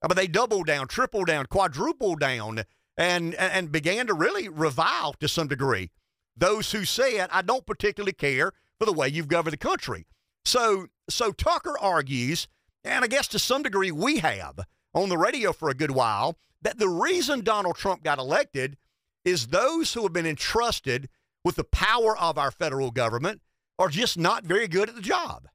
But 0.00 0.16
they 0.16 0.26
doubled 0.26 0.66
down, 0.66 0.88
tripled 0.88 1.26
down, 1.26 1.46
quadrupled 1.46 2.20
down, 2.20 2.64
and, 2.96 3.34
and 3.34 3.72
began 3.72 4.06
to 4.06 4.14
really 4.14 4.48
revile 4.48 5.14
to 5.14 5.28
some 5.28 5.48
degree 5.48 5.90
those 6.36 6.72
who 6.72 6.84
said, 6.84 7.28
I 7.32 7.42
don't 7.42 7.66
particularly 7.66 8.12
care 8.12 8.52
for 8.78 8.86
the 8.86 8.92
way 8.92 9.08
you've 9.08 9.28
governed 9.28 9.52
the 9.52 9.58
country. 9.58 10.06
So, 10.44 10.86
so 11.08 11.32
Tucker 11.32 11.76
argues, 11.80 12.48
and 12.84 13.04
I 13.04 13.08
guess 13.08 13.28
to 13.28 13.38
some 13.38 13.62
degree 13.62 13.90
we 13.90 14.18
have 14.18 14.60
on 14.92 15.08
the 15.08 15.18
radio 15.18 15.52
for 15.52 15.70
a 15.70 15.74
good 15.74 15.92
while, 15.92 16.36
that 16.62 16.78
the 16.78 16.88
reason 16.88 17.42
Donald 17.42 17.76
Trump 17.76 18.02
got 18.02 18.18
elected 18.18 18.76
is 19.24 19.48
those 19.48 19.94
who 19.94 20.02
have 20.02 20.12
been 20.12 20.26
entrusted 20.26 21.08
with 21.44 21.56
the 21.56 21.64
power 21.64 22.16
of 22.18 22.38
our 22.38 22.50
federal 22.50 22.90
government 22.90 23.40
are 23.78 23.88
just 23.88 24.18
not 24.18 24.44
very 24.44 24.68
good 24.68 24.88
at 24.88 24.94
the 24.94 25.00
job. 25.00 25.48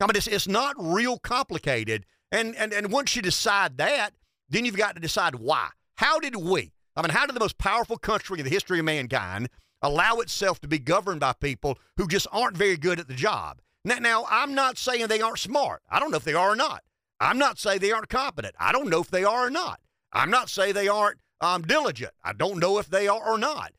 I 0.00 0.06
mean, 0.06 0.16
it's, 0.16 0.26
it's 0.26 0.48
not 0.48 0.76
real 0.78 1.18
complicated. 1.18 2.06
And, 2.30 2.54
and, 2.56 2.72
and 2.72 2.92
once 2.92 3.16
you 3.16 3.22
decide 3.22 3.78
that, 3.78 4.10
then 4.48 4.64
you've 4.64 4.76
got 4.76 4.94
to 4.94 5.00
decide 5.00 5.36
why. 5.36 5.68
How 5.96 6.20
did 6.20 6.36
we, 6.36 6.72
I 6.94 7.02
mean, 7.02 7.10
how 7.10 7.26
did 7.26 7.34
the 7.34 7.40
most 7.40 7.58
powerful 7.58 7.98
country 7.98 8.38
in 8.38 8.44
the 8.44 8.50
history 8.50 8.78
of 8.78 8.84
mankind 8.84 9.48
allow 9.82 10.16
itself 10.16 10.60
to 10.60 10.68
be 10.68 10.78
governed 10.78 11.20
by 11.20 11.32
people 11.32 11.78
who 11.96 12.06
just 12.06 12.26
aren't 12.32 12.56
very 12.56 12.76
good 12.76 13.00
at 13.00 13.08
the 13.08 13.14
job? 13.14 13.60
Now, 13.84 13.98
now, 13.98 14.26
I'm 14.30 14.54
not 14.54 14.76
saying 14.76 15.06
they 15.06 15.20
aren't 15.20 15.38
smart. 15.38 15.82
I 15.90 16.00
don't 16.00 16.10
know 16.10 16.16
if 16.16 16.24
they 16.24 16.34
are 16.34 16.50
or 16.50 16.56
not. 16.56 16.82
I'm 17.20 17.38
not 17.38 17.58
saying 17.58 17.80
they 17.80 17.92
aren't 17.92 18.08
competent. 18.08 18.54
I 18.58 18.72
don't 18.72 18.90
know 18.90 19.00
if 19.00 19.10
they 19.10 19.24
are 19.24 19.46
or 19.46 19.50
not. 19.50 19.80
I'm 20.12 20.30
not 20.30 20.50
saying 20.50 20.74
they 20.74 20.88
aren't 20.88 21.18
um, 21.40 21.62
diligent. 21.62 22.12
I 22.22 22.32
don't 22.32 22.58
know 22.58 22.78
if 22.78 22.88
they 22.88 23.08
are 23.08 23.34
or 23.34 23.38
not. 23.38 23.72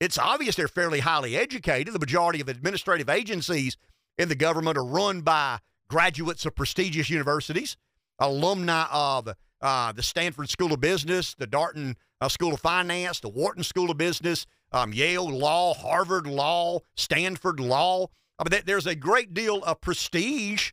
It's 0.00 0.18
obvious 0.18 0.56
they're 0.56 0.68
fairly 0.68 1.00
highly 1.00 1.36
educated. 1.36 1.94
The 1.94 1.98
majority 1.98 2.40
of 2.40 2.48
administrative 2.48 3.08
agencies 3.08 3.76
in 4.18 4.28
the 4.28 4.34
government 4.34 4.76
are 4.76 4.84
run 4.84 5.22
by 5.22 5.58
graduates 5.88 6.44
of 6.46 6.54
prestigious 6.54 7.10
universities, 7.10 7.76
alumni 8.18 8.86
of 8.90 9.28
uh, 9.60 9.92
the 9.92 10.02
Stanford 10.02 10.50
School 10.50 10.72
of 10.72 10.80
Business, 10.80 11.34
the 11.34 11.46
Darton 11.46 11.96
uh, 12.20 12.28
School 12.28 12.54
of 12.54 12.60
Finance, 12.60 13.20
the 13.20 13.28
Wharton 13.28 13.62
School 13.62 13.90
of 13.90 13.96
Business, 13.96 14.46
um, 14.74 14.92
Yale 14.92 15.30
Law, 15.30 15.72
Harvard 15.72 16.26
Law, 16.26 16.80
Stanford 16.96 17.60
Law. 17.60 18.08
I 18.38 18.48
mean, 18.48 18.60
there's 18.66 18.86
a 18.86 18.96
great 18.96 19.32
deal 19.32 19.62
of 19.62 19.80
prestige 19.80 20.72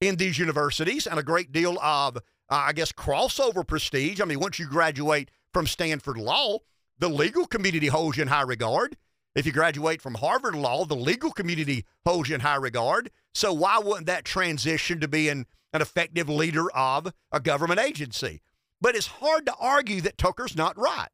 in 0.00 0.16
these 0.16 0.38
universities 0.38 1.06
and 1.06 1.18
a 1.18 1.22
great 1.22 1.50
deal 1.50 1.78
of, 1.80 2.18
uh, 2.18 2.20
I 2.50 2.74
guess, 2.74 2.92
crossover 2.92 3.66
prestige. 3.66 4.20
I 4.20 4.26
mean, 4.26 4.40
once 4.40 4.58
you 4.58 4.66
graduate 4.66 5.30
from 5.54 5.66
Stanford 5.66 6.18
Law, 6.18 6.58
the 6.98 7.08
legal 7.08 7.46
community 7.46 7.86
holds 7.86 8.18
you 8.18 8.22
in 8.22 8.28
high 8.28 8.42
regard. 8.42 8.98
If 9.34 9.46
you 9.46 9.52
graduate 9.52 10.02
from 10.02 10.16
Harvard 10.16 10.54
Law, 10.54 10.84
the 10.84 10.96
legal 10.96 11.30
community 11.30 11.86
holds 12.04 12.28
you 12.28 12.34
in 12.34 12.42
high 12.42 12.56
regard. 12.56 13.10
So 13.32 13.54
why 13.54 13.78
wouldn't 13.78 14.06
that 14.06 14.26
transition 14.26 15.00
to 15.00 15.08
being 15.08 15.46
an 15.72 15.80
effective 15.80 16.28
leader 16.28 16.70
of 16.72 17.10
a 17.32 17.40
government 17.40 17.80
agency? 17.80 18.42
But 18.82 18.96
it's 18.96 19.06
hard 19.06 19.46
to 19.46 19.54
argue 19.58 20.02
that 20.02 20.18
Tucker's 20.18 20.56
not 20.56 20.76
right. 20.76 21.08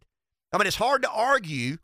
I 0.53 0.59
mean, 0.59 0.67
it's 0.67 0.77
hard 0.77 1.03
to 1.03 1.11
argue 1.11 1.77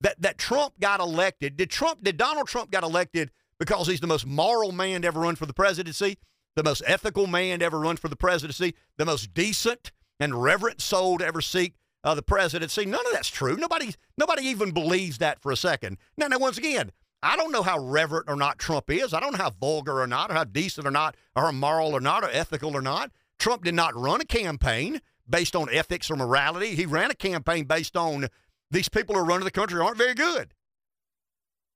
that 0.00 0.20
that 0.20 0.38
Trump 0.38 0.74
got 0.80 1.00
elected. 1.00 1.56
Did 1.56 1.70
Trump? 1.70 2.02
Did 2.02 2.16
Donald 2.16 2.48
Trump 2.48 2.70
got 2.70 2.84
elected 2.84 3.30
because 3.58 3.86
he's 3.86 4.00
the 4.00 4.06
most 4.06 4.26
moral 4.26 4.72
man 4.72 5.02
to 5.02 5.08
ever 5.08 5.20
run 5.20 5.36
for 5.36 5.46
the 5.46 5.54
presidency, 5.54 6.18
the 6.56 6.62
most 6.62 6.82
ethical 6.86 7.26
man 7.26 7.58
to 7.58 7.64
ever 7.64 7.78
run 7.78 7.96
for 7.96 8.08
the 8.08 8.16
presidency, 8.16 8.74
the 8.96 9.04
most 9.04 9.34
decent 9.34 9.92
and 10.20 10.42
reverent 10.42 10.80
soul 10.80 11.18
to 11.18 11.26
ever 11.26 11.40
seek 11.40 11.74
uh, 12.04 12.14
the 12.14 12.22
presidency. 12.22 12.84
None 12.84 13.04
of 13.06 13.12
that's 13.12 13.28
true. 13.28 13.56
Nobody, 13.56 13.94
nobody 14.16 14.44
even 14.44 14.70
believes 14.70 15.18
that 15.18 15.40
for 15.40 15.52
a 15.52 15.56
second. 15.56 15.98
Now, 16.16 16.28
now, 16.28 16.38
once 16.38 16.58
again, 16.58 16.92
I 17.22 17.36
don't 17.36 17.52
know 17.52 17.62
how 17.62 17.78
reverent 17.78 18.26
or 18.28 18.36
not 18.36 18.58
Trump 18.58 18.90
is. 18.90 19.12
I 19.12 19.20
don't 19.20 19.32
know 19.32 19.42
how 19.42 19.50
vulgar 19.50 20.00
or 20.00 20.06
not, 20.06 20.30
or 20.30 20.34
how 20.34 20.44
decent 20.44 20.86
or 20.86 20.90
not, 20.90 21.16
or 21.34 21.50
moral 21.52 21.92
or 21.92 22.00
not, 22.00 22.22
or 22.22 22.30
ethical 22.30 22.76
or 22.76 22.82
not. 22.82 23.10
Trump 23.38 23.64
did 23.64 23.74
not 23.74 23.96
run 23.96 24.20
a 24.20 24.24
campaign 24.24 25.00
based 25.28 25.54
on 25.54 25.68
ethics 25.72 26.10
or 26.10 26.16
morality. 26.16 26.74
He 26.74 26.86
ran 26.86 27.10
a 27.10 27.14
campaign 27.14 27.64
based 27.64 27.96
on 27.96 28.28
these 28.70 28.88
people 28.88 29.14
who 29.14 29.20
are 29.20 29.24
running 29.24 29.44
the 29.44 29.50
country 29.50 29.80
aren't 29.80 29.98
very 29.98 30.14
good. 30.14 30.54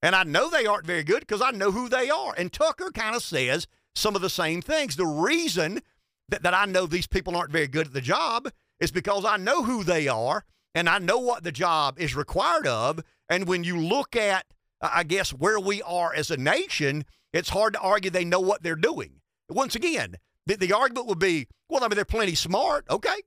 And 0.03 0.17
I 0.17 0.25
know 0.25 0.51
they 0.51 0.67
aren't 0.67 0.87
very 0.87 1.05
good 1.05 1.21
because 1.21 1.41
I 1.41 1.53
know 1.53 1.71
who 1.71 1.89
they 1.89 2.11
are. 2.11 2.35
And 2.37 2.53
Tucker 2.53 2.91
kind 2.91 3.15
of 3.15 3.23
says 3.23 3.67
some 3.95 4.17
of 4.17 4.23
the 4.23 4.31
same 4.31 4.61
things. 4.61 4.97
The 4.97 5.07
reason 5.07 5.81
that, 6.29 6.43
that 6.43 6.55
I 6.55 6.65
know 6.65 6.87
these 6.87 7.07
people 7.07 7.37
aren't 7.37 7.53
very 7.53 7.69
good 7.69 7.87
at 7.87 7.93
the 7.93 8.01
job 8.01 8.51
is 8.81 8.91
because 8.91 9.25
I 9.25 9.37
know 9.37 9.63
who 9.63 9.85
they 9.85 10.09
are 10.09 10.45
and 10.75 10.89
I 10.89 10.99
know 10.99 11.19
what 11.19 11.45
the 11.45 11.53
job 11.53 11.99
is 12.01 12.17
required 12.17 12.67
of. 12.67 13.01
And 13.29 13.47
when 13.47 13.63
you 13.63 13.79
look 13.79 14.17
at, 14.17 14.45
I 14.81 15.05
guess, 15.05 15.33
where 15.33 15.61
we 15.61 15.81
are 15.83 16.13
as 16.13 16.31
a 16.31 16.37
nation, 16.37 17.05
it's 17.33 17.51
hard 17.51 17.75
to 17.75 17.81
argue 17.81 18.11
they 18.11 18.25
know 18.25 18.41
what 18.41 18.63
they're 18.63 18.75
doing. 18.75 19.21
Once 19.49 19.77
again, 19.77 20.17
the, 20.47 20.57
the 20.57 20.73
argument 20.73 21.07
would 21.07 21.19
be, 21.19 21.47
well, 21.69 21.85
I 21.85 21.89
mean, 21.89 21.97
they're 21.97 22.05
plenty 22.05 22.35
smart. 22.35 22.87
Okay. 22.91 23.23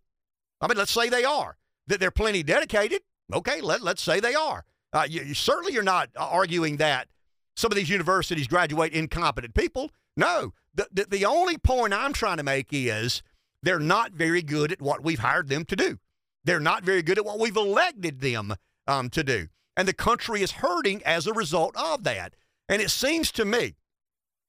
I 0.60 0.68
mean, 0.68 0.78
let's 0.78 0.92
say 0.92 1.08
they 1.10 1.24
are. 1.24 1.58
That 1.88 2.00
they're 2.00 2.12
plenty 2.12 2.44
dedicated. 2.44 3.02
Okay. 3.34 3.62
Let, 3.62 3.82
let's 3.82 4.02
say 4.02 4.20
they 4.20 4.36
are. 4.36 4.66
Uh, 4.94 5.06
you, 5.10 5.22
you, 5.24 5.34
certainly, 5.34 5.74
you're 5.74 5.84
not 5.84 6.10
arguing 6.16 6.78
that 6.78 7.08
some 7.56 7.72
of 7.72 7.76
these 7.76 7.90
universities 7.90 8.48
graduate 8.48 8.94
incompetent 8.94 9.54
people. 9.54 9.92
No. 10.16 10.54
The, 10.74 10.88
the, 10.92 11.06
the 11.06 11.26
only 11.26 11.58
point 11.58 11.94
I'm 11.94 12.14
trying 12.14 12.38
to 12.38 12.44
make 12.44 12.68
is 12.72 13.24
they're 13.64 13.80
not 13.80 14.12
very 14.12 14.42
good 14.42 14.72
at 14.72 14.82
what 14.82 15.04
we've 15.04 15.20
hired 15.20 15.50
them 15.50 15.66
to 15.66 15.76
do. 15.76 15.98
They're 16.44 16.60
not 16.60 16.84
very 16.84 17.02
good 17.02 17.18
at 17.18 17.26
what 17.26 17.40
we've 17.40 17.56
elected 17.56 18.22
them 18.22 18.56
um, 18.88 19.10
to 19.10 19.24
do. 19.24 19.48
And 19.76 19.88
the 19.88 19.94
country 19.94 20.42
is 20.42 20.52
hurting 20.52 21.02
as 21.04 21.28
a 21.28 21.34
result 21.34 21.76
of 21.76 22.04
that. 22.04 22.36
And 22.70 22.82
it 22.82 22.92
seems 22.92 23.32
to 23.34 23.46
me, 23.46 23.76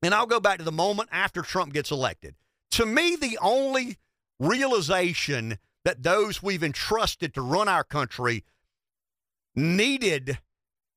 and 0.03 0.15
I'll 0.15 0.27
go 0.27 0.41
back 0.41 0.59
to 0.59 0.65
the 0.65 0.73
moment 0.73 1.09
after 1.11 1.43
Trump 1.43 1.73
gets 1.73 1.91
elected. 1.91 2.35
To 2.73 2.87
me, 2.87 3.17
the 3.17 3.39
only 3.41 3.97
realization 4.39 5.59
that 5.85 6.03
those 6.03 6.43
we've 6.43 6.63
entrusted 6.63 7.33
to 7.35 7.43
run 7.43 7.69
our 7.69 7.85
country 7.85 8.45
needed 9.57 10.39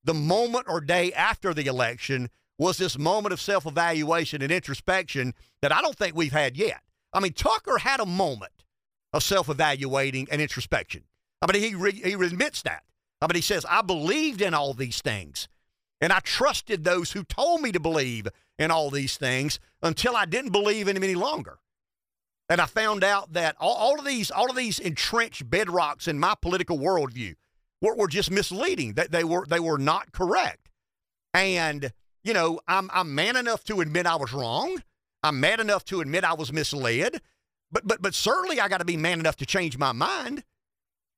the 0.03 0.13
moment 0.13 0.65
or 0.67 0.81
day 0.81 1.11
after 1.13 1.53
the 1.53 1.67
election 1.67 2.29
was 2.57 2.77
this 2.77 2.97
moment 2.97 3.33
of 3.33 3.41
self 3.41 3.65
evaluation 3.65 4.41
and 4.41 4.51
introspection 4.51 5.33
that 5.61 5.71
I 5.71 5.81
don't 5.81 5.95
think 5.95 6.15
we've 6.15 6.31
had 6.31 6.57
yet. 6.57 6.81
I 7.13 7.19
mean, 7.19 7.33
Tucker 7.33 7.79
had 7.79 7.99
a 7.99 8.05
moment 8.05 8.51
of 9.13 9.23
self 9.23 9.49
evaluating 9.49 10.27
and 10.31 10.41
introspection. 10.41 11.03
I 11.41 11.51
mean, 11.51 11.63
he, 11.63 11.73
re- 11.73 11.93
he 11.93 12.13
admits 12.13 12.61
that. 12.63 12.83
I 13.21 13.27
mean, 13.27 13.35
he 13.35 13.41
says, 13.41 13.65
I 13.69 13.81
believed 13.81 14.41
in 14.41 14.53
all 14.53 14.73
these 14.73 15.01
things, 15.01 15.47
and 16.01 16.11
I 16.13 16.19
trusted 16.19 16.83
those 16.83 17.11
who 17.13 17.23
told 17.23 17.61
me 17.61 17.71
to 17.71 17.79
believe 17.79 18.27
in 18.57 18.71
all 18.71 18.89
these 18.89 19.17
things 19.17 19.59
until 19.81 20.15
I 20.15 20.25
didn't 20.25 20.51
believe 20.51 20.87
in 20.87 20.95
them 20.95 21.03
any 21.03 21.15
longer. 21.15 21.59
And 22.49 22.59
I 22.59 22.65
found 22.65 23.03
out 23.03 23.33
that 23.33 23.55
all, 23.59 23.75
all 23.75 23.99
of 23.99 24.05
these, 24.05 24.31
all 24.31 24.49
of 24.49 24.55
these 24.55 24.79
entrenched 24.79 25.49
bedrocks 25.49 26.07
in 26.07 26.19
my 26.19 26.35
political 26.41 26.79
worldview 26.79 27.35
were, 27.81 27.95
were 27.95 28.07
just 28.07 28.31
misleading. 28.31 28.93
That 28.93 29.11
they, 29.11 29.23
were 29.23 29.45
they 29.45 29.59
were 29.59 29.77
not 29.77 30.11
correct. 30.11 30.69
And 31.33 31.91
you 32.23 32.33
know, 32.33 32.59
I'm 32.67 32.89
I'm 32.93 33.15
man 33.15 33.35
enough 33.35 33.63
to 33.65 33.81
admit 33.81 34.05
I 34.05 34.15
was 34.15 34.33
wrong. 34.33 34.83
I'm 35.23 35.39
mad 35.39 35.59
enough 35.59 35.83
to 35.85 36.01
admit 36.01 36.23
I 36.23 36.33
was 36.33 36.53
misled, 36.53 37.21
but 37.71 37.87
but 37.87 38.01
but 38.01 38.13
certainly 38.13 38.59
I 38.59 38.67
got 38.67 38.79
to 38.79 38.85
be 38.85 38.97
man 38.97 39.19
enough 39.19 39.35
to 39.37 39.45
change 39.45 39.77
my 39.77 39.91
mind. 39.91 40.43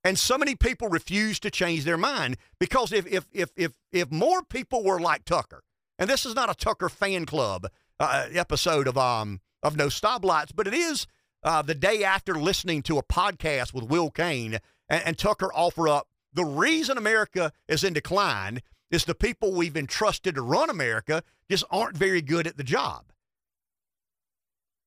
And 0.04 0.18
so 0.18 0.38
many 0.38 0.56
people 0.56 0.90
refuse 0.90 1.40
to 1.42 1.52
change 1.52 1.84
their 1.84 1.98
mind 1.98 2.38
because 2.60 2.92
if 2.92 3.06
if 3.08 3.26
if 3.32 3.52
if 3.56 3.74
if 3.92 4.12
more 4.12 4.44
people 4.44 4.84
were 4.84 5.00
like 5.00 5.26
Tucker, 5.26 5.64
and 6.00 6.10
this 6.10 6.26
is 6.26 6.36
not 6.36 6.50
a 6.50 6.56
Tucker 6.56 6.90
fan 6.90 7.26
club 7.26 7.68
uh, 8.00 8.28
episode 8.34 8.88
of 8.88 8.98
um 8.98 9.42
of 9.62 9.78
no 9.78 9.88
stoplights, 9.88 10.52
but 10.56 10.68
it 10.68 10.74
is 10.74 11.06
uh, 11.44 11.62
the 11.62 11.76
day 11.76 12.04
after 12.04 12.34
listening 12.36 12.82
to 12.84 12.98
a 12.98 13.04
podcast 13.04 13.74
with 13.74 13.86
Will 13.86 14.10
Cain 14.10 14.60
and, 14.90 15.04
and 15.06 15.18
Tucker 15.18 15.52
offer 15.54 15.88
up 15.88 16.08
the 16.34 16.46
reason 16.46 16.98
America 16.98 17.52
is 17.68 17.84
in 17.84 17.94
decline 17.94 18.62
is 18.90 19.06
the 19.06 19.16
people 19.16 19.54
we've 19.54 19.78
entrusted 19.78 20.36
to 20.36 20.42
run 20.42 20.70
America 20.70 21.24
just 21.50 21.64
aren't 21.72 21.98
very 21.98 22.22
good 22.22 22.48
at 22.48 22.58
the 22.58 22.64
job. 22.64 23.06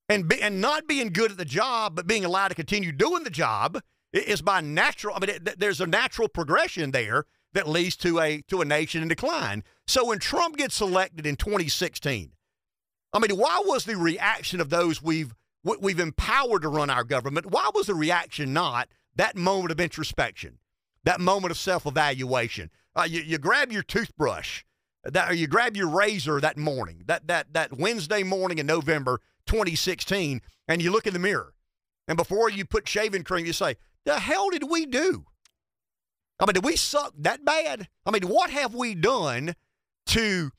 And, 0.09 0.28
be, 0.28 0.40
and 0.42 0.61
not 0.61 0.87
being 0.87 1.09
good 1.12 1.30
at 1.30 1.38
the 1.38 1.46
job, 1.46 1.96
but 1.96 2.07
being 2.07 2.24
allowed 2.24 2.48
to 2.48 2.54
continue 2.54 2.92
doing 2.92 3.24
the 3.24 3.30
job 3.30 3.80
is 4.12 4.42
by 4.42 4.61
natural. 4.61 5.16
I 5.16 5.20
mean, 5.20 5.30
it, 5.30 5.59
there's 5.59 5.80
a 5.80 5.87
natural 5.87 6.28
progression 6.28 6.90
there 6.90 7.24
that 7.54 7.68
leads 7.68 7.96
to 7.96 8.20
a 8.20 8.42
to 8.48 8.61
a 8.61 8.64
nation 8.64 9.02
in 9.02 9.09
decline. 9.09 9.64
So 9.87 10.07
when 10.07 10.18
Trump 10.18 10.57
gets 10.57 10.80
elected 10.80 11.26
in 11.26 11.37
2016, 11.37 12.33
I 13.12 13.18
mean, 13.18 13.37
why 13.37 13.62
was 13.64 13.85
the 13.85 13.96
reaction 13.96 14.61
of 14.61 14.70
those 14.70 15.02
we've 15.02 15.35
we've 15.62 16.00
empowered 16.00 16.62
to 16.62 16.68
run 16.68 16.90
our 16.90 17.04
government? 17.04 17.50
Why 17.50 17.70
was 17.74 17.87
the 17.87 17.94
reaction 17.94 18.52
not 18.52 18.88
that 19.16 19.37
moment 19.37 19.70
of 19.70 19.80
introspection, 19.80 20.59
that 21.04 21.20
moment 21.20 21.50
of 21.50 21.58
self-evaluation? 21.58 22.70
Uh, 22.96 23.06
you, 23.08 23.20
you 23.20 23.38
grab 23.38 23.72
your 23.72 23.82
toothbrush, 23.82 24.62
that 25.04 25.30
or 25.30 25.34
you 25.34 25.46
grab 25.46 25.76
your 25.76 25.88
razor 25.88 26.40
that 26.40 26.56
morning, 26.56 27.02
that 27.06 27.26
that 27.26 27.52
that 27.52 27.78
Wednesday 27.78 28.22
morning 28.22 28.58
in 28.58 28.66
November 28.66 29.20
2016, 29.46 30.40
and 30.68 30.82
you 30.82 30.90
look 30.90 31.06
in 31.06 31.12
the 31.12 31.18
mirror, 31.18 31.54
and 32.08 32.16
before 32.16 32.50
you 32.50 32.64
put 32.64 32.88
shaving 32.88 33.24
cream, 33.24 33.46
you 33.46 33.52
say, 33.52 33.76
"The 34.04 34.18
hell 34.18 34.50
did 34.50 34.70
we 34.70 34.86
do?" 34.86 35.26
I 36.40 36.46
mean, 36.46 36.54
did 36.54 36.64
we 36.64 36.76
suck 36.76 37.14
that 37.18 37.44
bad? 37.44 37.88
I 38.04 38.10
mean, 38.10 38.22
what 38.24 38.50
have 38.50 38.74
we 38.74 38.94
done 38.94 39.54
to? 40.06 40.50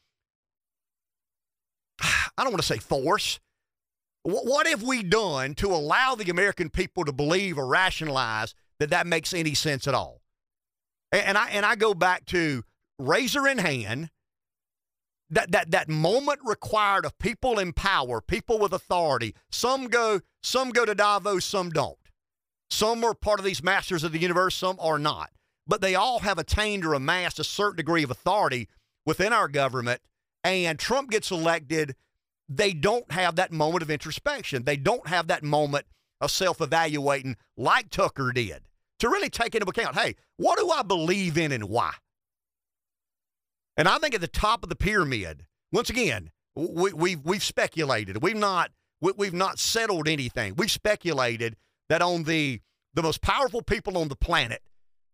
I 2.01 2.43
don't 2.43 2.51
want 2.51 2.61
to 2.61 2.67
say 2.67 2.77
force. 2.77 3.39
What 4.23 4.65
have 4.65 4.81
we 4.81 5.03
done 5.03 5.53
to 5.55 5.67
allow 5.67 6.15
the 6.15 6.31
American 6.31 6.69
people 6.69 7.05
to 7.05 7.13
believe 7.13 7.59
or 7.59 7.67
rationalize 7.67 8.55
that 8.79 8.89
that 8.89 9.05
makes 9.05 9.33
any 9.33 9.53
sense 9.53 9.87
at 9.87 9.93
all? 9.93 10.21
And 11.21 11.37
I 11.37 11.49
and 11.49 11.65
I 11.65 11.75
go 11.75 11.93
back 11.93 12.25
to 12.27 12.63
razor 12.99 13.47
in 13.47 13.57
hand. 13.57 14.09
That 15.29 15.51
that 15.51 15.71
that 15.71 15.89
moment 15.89 16.39
required 16.45 17.05
of 17.05 17.17
people 17.17 17.57
in 17.57 17.73
power, 17.73 18.21
people 18.21 18.59
with 18.59 18.73
authority. 18.73 19.35
Some 19.49 19.87
go 19.87 20.21
some 20.43 20.69
go 20.69 20.85
to 20.85 20.95
Davos, 20.95 21.45
some 21.45 21.69
don't. 21.69 21.97
Some 22.69 23.03
are 23.03 23.13
part 23.13 23.39
of 23.39 23.45
these 23.45 23.63
masters 23.63 24.03
of 24.03 24.11
the 24.11 24.19
universe, 24.19 24.55
some 24.55 24.77
are 24.79 24.99
not. 24.99 25.31
But 25.67 25.81
they 25.81 25.95
all 25.95 26.19
have 26.19 26.37
attained 26.37 26.85
or 26.85 26.93
amassed 26.93 27.39
a 27.39 27.43
certain 27.43 27.77
degree 27.77 28.03
of 28.03 28.11
authority 28.11 28.67
within 29.05 29.33
our 29.33 29.47
government. 29.47 30.01
And 30.43 30.77
Trump 30.77 31.09
gets 31.09 31.31
elected 31.31 31.95
they 32.47 32.73
don't 32.73 33.11
have 33.11 33.35
that 33.37 33.51
moment 33.51 33.81
of 33.81 33.89
introspection. 33.89 34.63
They 34.63 34.77
don't 34.77 35.07
have 35.07 35.27
that 35.27 35.43
moment 35.43 35.87
of 36.21 36.29
self 36.29 36.61
evaluating 36.61 37.37
like 37.57 37.89
Tucker 37.89 38.31
did 38.31 38.61
to 38.99 39.09
really 39.09 39.29
take 39.29 39.55
into 39.55 39.67
account 39.69 39.95
hey, 39.95 40.15
what 40.37 40.57
do 40.59 40.69
I 40.69 40.83
believe 40.83 41.37
in 41.37 41.51
and 41.51 41.65
why? 41.65 41.91
And 43.77 43.87
I 43.87 43.97
think 43.97 44.15
at 44.15 44.21
the 44.21 44.27
top 44.27 44.63
of 44.63 44.69
the 44.69 44.75
pyramid, 44.75 45.45
once 45.71 45.89
again, 45.89 46.31
we, 46.55 46.89
have 46.89 46.93
we've, 46.97 47.21
we've 47.25 47.43
speculated. 47.43 48.21
We've 48.21 48.35
not 48.35 48.71
we, 49.01 49.11
we've 49.17 49.33
not 49.33 49.59
settled 49.59 50.07
anything. 50.07 50.55
We've 50.55 50.71
speculated 50.71 51.57
that 51.89 52.01
on 52.01 52.23
the 52.23 52.61
the 52.93 53.03
most 53.03 53.21
powerful 53.21 53.61
people 53.61 53.97
on 53.97 54.07
the 54.07 54.15
planet, 54.15 54.61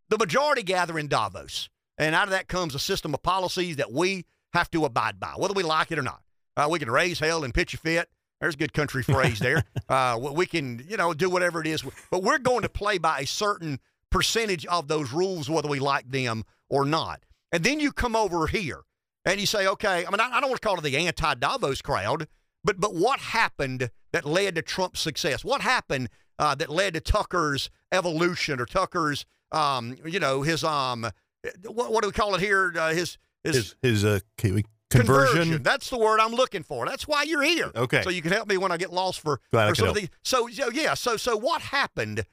the 0.09 0.17
majority 0.17 0.61
gather 0.61 0.99
in 0.99 1.07
Davos, 1.07 1.69
and 1.97 2.13
out 2.13 2.25
of 2.25 2.29
that 2.31 2.47
comes 2.47 2.75
a 2.75 2.79
system 2.79 3.13
of 3.13 3.23
policies 3.23 3.77
that 3.77 3.91
we 3.91 4.25
have 4.53 4.69
to 4.71 4.85
abide 4.85 5.19
by, 5.19 5.33
whether 5.37 5.53
we 5.53 5.63
like 5.63 5.91
it 5.91 5.97
or 5.97 6.03
not. 6.03 6.21
Uh, 6.55 6.67
we 6.69 6.77
can 6.77 6.91
raise 6.91 7.19
hell 7.19 7.43
and 7.43 7.53
pitch 7.53 7.73
a 7.73 7.77
fit. 7.77 8.09
There's 8.41 8.55
a 8.55 8.57
good 8.57 8.73
country 8.73 9.03
phrase 9.03 9.39
there. 9.39 9.63
Uh, 9.89 10.17
we 10.17 10.45
can, 10.45 10.81
you 10.87 10.95
know, 10.95 11.13
do 11.13 11.29
whatever 11.29 11.59
it 11.59 11.67
is, 11.67 11.83
but 12.09 12.23
we're 12.23 12.37
going 12.37 12.61
to 12.61 12.69
play 12.69 12.97
by 12.97 13.19
a 13.19 13.27
certain 13.27 13.77
percentage 14.09 14.65
of 14.67 14.87
those 14.87 15.11
rules, 15.11 15.49
whether 15.49 15.67
we 15.67 15.79
like 15.79 16.09
them 16.09 16.45
or 16.69 16.85
not. 16.85 17.25
And 17.51 17.61
then 17.61 17.81
you 17.81 17.91
come 17.91 18.15
over 18.15 18.47
here 18.47 18.83
and 19.25 19.37
you 19.37 19.45
say, 19.45 19.67
okay, 19.67 20.05
I 20.05 20.09
mean, 20.09 20.21
I, 20.21 20.37
I 20.37 20.39
don't 20.39 20.49
want 20.49 20.61
to 20.61 20.65
call 20.65 20.77
it 20.77 20.83
the 20.83 20.95
anti 20.95 21.33
Davos 21.33 21.81
crowd, 21.81 22.27
but 22.63 22.79
but 22.79 22.95
what 22.95 23.19
happened 23.19 23.89
that 24.13 24.23
led 24.23 24.55
to 24.55 24.61
Trump's 24.61 25.01
success? 25.01 25.43
What 25.43 25.59
happened 25.59 26.07
uh, 26.39 26.55
that 26.55 26.69
led 26.69 26.93
to 26.93 27.01
Tucker's 27.01 27.69
evolution 27.91 28.61
or 28.61 28.65
Tucker's, 28.65 29.25
um, 29.51 29.97
you 30.05 30.21
know, 30.21 30.41
his 30.41 30.63
um, 30.63 31.05
what, 31.65 31.91
what 31.91 32.01
do 32.01 32.07
we 32.07 32.13
call 32.13 32.35
it 32.35 32.39
here? 32.39 32.73
Uh, 32.77 32.93
his 32.93 33.17
his 33.43 33.55
his, 33.55 33.75
his 33.81 34.05
uh, 34.05 34.19
Conversion. 34.91 35.39
Conversion. 35.39 35.63
That's 35.63 35.89
the 35.89 35.97
word 35.97 36.19
I'm 36.19 36.33
looking 36.33 36.63
for. 36.63 36.85
That's 36.85 37.07
why 37.07 37.23
you're 37.23 37.41
here. 37.43 37.71
Okay. 37.75 38.01
So 38.03 38.09
you 38.09 38.21
can 38.21 38.31
help 38.31 38.47
me 38.47 38.57
when 38.57 38.71
I 38.71 38.77
get 38.77 38.91
lost 38.91 39.19
for, 39.21 39.39
for 39.51 39.75
some 39.75 39.89
of 39.89 39.95
these. 39.95 40.09
So, 40.23 40.47
so 40.49 40.69
yeah. 40.71 40.93
So 40.93 41.17
so 41.17 41.37
what 41.37 41.61
happened 41.61 42.25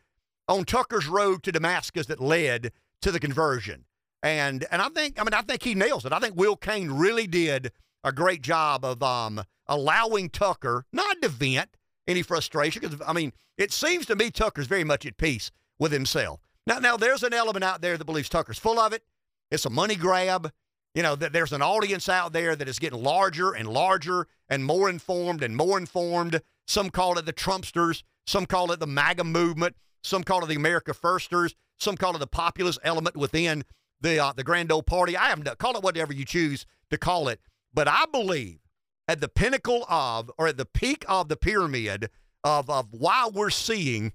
on 0.48 0.64
Tucker's 0.64 1.06
road 1.06 1.42
to 1.44 1.52
Damascus 1.52 2.06
that 2.06 2.20
led 2.20 2.72
to 3.02 3.12
the 3.12 3.20
conversion? 3.20 3.84
And 4.22 4.66
and 4.70 4.82
I 4.82 4.88
think 4.88 5.20
I 5.20 5.24
mean 5.24 5.34
I 5.34 5.42
think 5.42 5.62
he 5.62 5.74
nails 5.74 6.04
it. 6.04 6.12
I 6.12 6.18
think 6.18 6.36
Will 6.36 6.56
Cain 6.56 6.90
really 6.90 7.26
did 7.26 7.72
a 8.02 8.12
great 8.12 8.42
job 8.42 8.84
of 8.84 9.02
um, 9.02 9.42
allowing 9.66 10.30
Tucker 10.30 10.84
not 10.92 11.22
to 11.22 11.28
vent 11.28 11.76
any 12.06 12.22
frustration 12.22 12.82
because 12.82 13.00
I 13.06 13.12
mean 13.12 13.32
it 13.56 13.72
seems 13.72 14.06
to 14.06 14.16
me 14.16 14.30
Tucker's 14.30 14.66
very 14.66 14.84
much 14.84 15.06
at 15.06 15.16
peace 15.16 15.50
with 15.78 15.92
himself. 15.92 16.40
Now 16.66 16.80
now 16.80 16.96
there's 16.96 17.22
an 17.22 17.32
element 17.32 17.64
out 17.64 17.80
there 17.80 17.96
that 17.96 18.04
believes 18.04 18.28
Tucker's 18.28 18.58
full 18.58 18.80
of 18.80 18.92
it. 18.92 19.04
It's 19.50 19.64
a 19.64 19.70
money 19.70 19.94
grab 19.94 20.50
you 20.98 21.02
know, 21.04 21.14
that 21.14 21.32
there's 21.32 21.52
an 21.52 21.62
audience 21.62 22.08
out 22.08 22.32
there 22.32 22.56
that 22.56 22.66
is 22.66 22.80
getting 22.80 23.00
larger 23.00 23.52
and 23.52 23.68
larger 23.68 24.26
and 24.48 24.64
more 24.64 24.90
informed 24.90 25.44
and 25.44 25.56
more 25.56 25.78
informed. 25.78 26.40
Some 26.66 26.90
call 26.90 27.16
it 27.18 27.24
the 27.24 27.32
Trumpsters, 27.32 28.02
some 28.26 28.46
call 28.46 28.72
it 28.72 28.80
the 28.80 28.86
MAGA 28.88 29.22
movement, 29.22 29.76
some 30.02 30.24
call 30.24 30.42
it 30.42 30.48
the 30.48 30.56
America 30.56 30.92
Firsters, 30.92 31.54
some 31.78 31.96
call 31.96 32.16
it 32.16 32.18
the 32.18 32.26
populist 32.26 32.80
element 32.82 33.16
within 33.16 33.62
the 34.00 34.18
uh, 34.18 34.32
the 34.32 34.42
grand 34.42 34.72
old 34.72 34.86
party. 34.86 35.16
I 35.16 35.30
am 35.30 35.44
call 35.44 35.76
it 35.76 35.84
whatever 35.84 36.12
you 36.12 36.24
choose 36.24 36.66
to 36.90 36.98
call 36.98 37.28
it, 37.28 37.38
but 37.72 37.86
I 37.86 38.06
believe 38.10 38.58
at 39.06 39.20
the 39.20 39.28
pinnacle 39.28 39.86
of 39.88 40.32
or 40.36 40.48
at 40.48 40.56
the 40.56 40.66
peak 40.66 41.04
of 41.06 41.28
the 41.28 41.36
pyramid 41.36 42.10
of 42.42 42.68
of 42.68 42.88
why 42.90 43.30
we're 43.32 43.50
seeing 43.50 44.14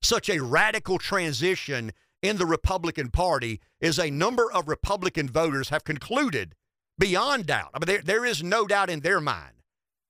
such 0.00 0.30
a 0.30 0.38
radical 0.38 0.98
transition 0.98 1.90
in 2.22 2.36
the 2.36 2.46
Republican 2.46 3.10
Party 3.10 3.60
is 3.80 3.98
a 3.98 4.10
number 4.10 4.50
of 4.50 4.68
Republican 4.68 5.28
voters 5.28 5.68
have 5.68 5.84
concluded 5.84 6.54
beyond 6.98 7.46
doubt. 7.46 7.70
I 7.74 7.78
mean, 7.78 7.86
there, 7.86 8.02
there 8.02 8.24
is 8.24 8.42
no 8.42 8.66
doubt 8.66 8.90
in 8.90 9.00
their 9.00 9.20
mind. 9.20 9.54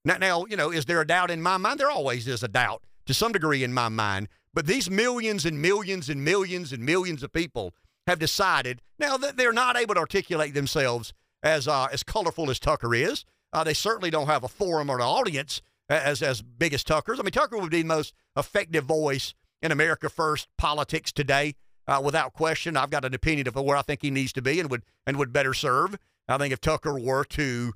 Now, 0.04 0.16
now, 0.16 0.46
you 0.46 0.56
know, 0.56 0.70
is 0.70 0.86
there 0.86 1.00
a 1.00 1.06
doubt 1.06 1.30
in 1.30 1.42
my 1.42 1.56
mind? 1.58 1.80
There 1.80 1.90
always 1.90 2.26
is 2.26 2.42
a 2.42 2.48
doubt 2.48 2.84
to 3.06 3.14
some 3.14 3.32
degree 3.32 3.62
in 3.62 3.72
my 3.72 3.88
mind. 3.88 4.28
But 4.54 4.66
these 4.66 4.90
millions 4.90 5.44
and 5.44 5.60
millions 5.60 6.08
and 6.08 6.24
millions 6.24 6.72
and 6.72 6.82
millions 6.82 7.22
of 7.22 7.32
people 7.32 7.74
have 8.06 8.18
decided 8.18 8.80
now 8.98 9.16
that 9.18 9.36
they're 9.36 9.52
not 9.52 9.76
able 9.76 9.94
to 9.94 10.00
articulate 10.00 10.54
themselves 10.54 11.12
as 11.42 11.68
uh, 11.68 11.88
as 11.92 12.02
colorful 12.02 12.50
as 12.50 12.58
Tucker 12.58 12.94
is. 12.94 13.24
Uh, 13.52 13.64
they 13.64 13.74
certainly 13.74 14.10
don't 14.10 14.26
have 14.26 14.44
a 14.44 14.48
forum 14.48 14.90
or 14.90 14.96
an 14.96 15.02
audience 15.02 15.60
as 15.88 16.22
as 16.22 16.42
big 16.42 16.72
as 16.72 16.82
Tucker's. 16.82 17.20
I 17.20 17.22
mean, 17.22 17.32
Tucker 17.32 17.58
would 17.58 17.70
be 17.70 17.82
the 17.82 17.88
most 17.88 18.14
effective 18.36 18.84
voice 18.84 19.34
in 19.60 19.72
America 19.72 20.08
First 20.08 20.48
politics 20.56 21.12
today 21.12 21.54
uh, 21.88 22.00
without 22.04 22.34
question. 22.34 22.76
I've 22.76 22.90
got 22.90 23.04
an 23.04 23.14
opinion 23.14 23.48
of 23.48 23.56
where 23.56 23.76
I 23.76 23.82
think 23.82 24.02
he 24.02 24.10
needs 24.10 24.32
to 24.34 24.42
be 24.42 24.60
and 24.60 24.70
would 24.70 24.82
and 25.06 25.16
would 25.16 25.32
better 25.32 25.54
serve. 25.54 25.98
I 26.28 26.36
think 26.36 26.52
if 26.52 26.60
Tucker 26.60 26.98
were 26.98 27.24
to 27.24 27.72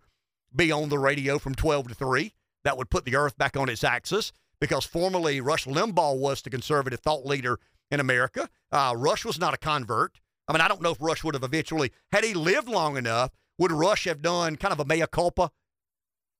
be 0.54 0.70
on 0.70 0.90
the 0.90 0.98
radio 0.98 1.38
from 1.38 1.54
12 1.54 1.88
to 1.88 1.94
3, 1.94 2.34
that 2.64 2.76
would 2.76 2.90
put 2.90 3.06
the 3.06 3.16
earth 3.16 3.36
back 3.38 3.56
on 3.56 3.70
its 3.70 3.82
axis 3.82 4.32
because 4.60 4.84
formerly 4.84 5.40
Rush 5.40 5.64
Limbaugh 5.64 6.18
was 6.18 6.42
the 6.42 6.50
conservative 6.50 7.00
thought 7.00 7.26
leader 7.26 7.58
in 7.90 7.98
America. 7.98 8.48
Uh, 8.70 8.94
Rush 8.96 9.24
was 9.24 9.40
not 9.40 9.54
a 9.54 9.56
convert. 9.58 10.20
I 10.46 10.52
mean, 10.52 10.60
I 10.60 10.68
don't 10.68 10.82
know 10.82 10.90
if 10.90 11.00
Rush 11.00 11.24
would 11.24 11.34
have 11.34 11.42
eventually, 11.42 11.90
had 12.12 12.24
he 12.24 12.34
lived 12.34 12.68
long 12.68 12.96
enough, 12.96 13.30
would 13.58 13.72
Rush 13.72 14.04
have 14.04 14.22
done 14.22 14.56
kind 14.56 14.72
of 14.72 14.80
a 14.80 14.84
mea 14.84 15.04
culpa 15.10 15.50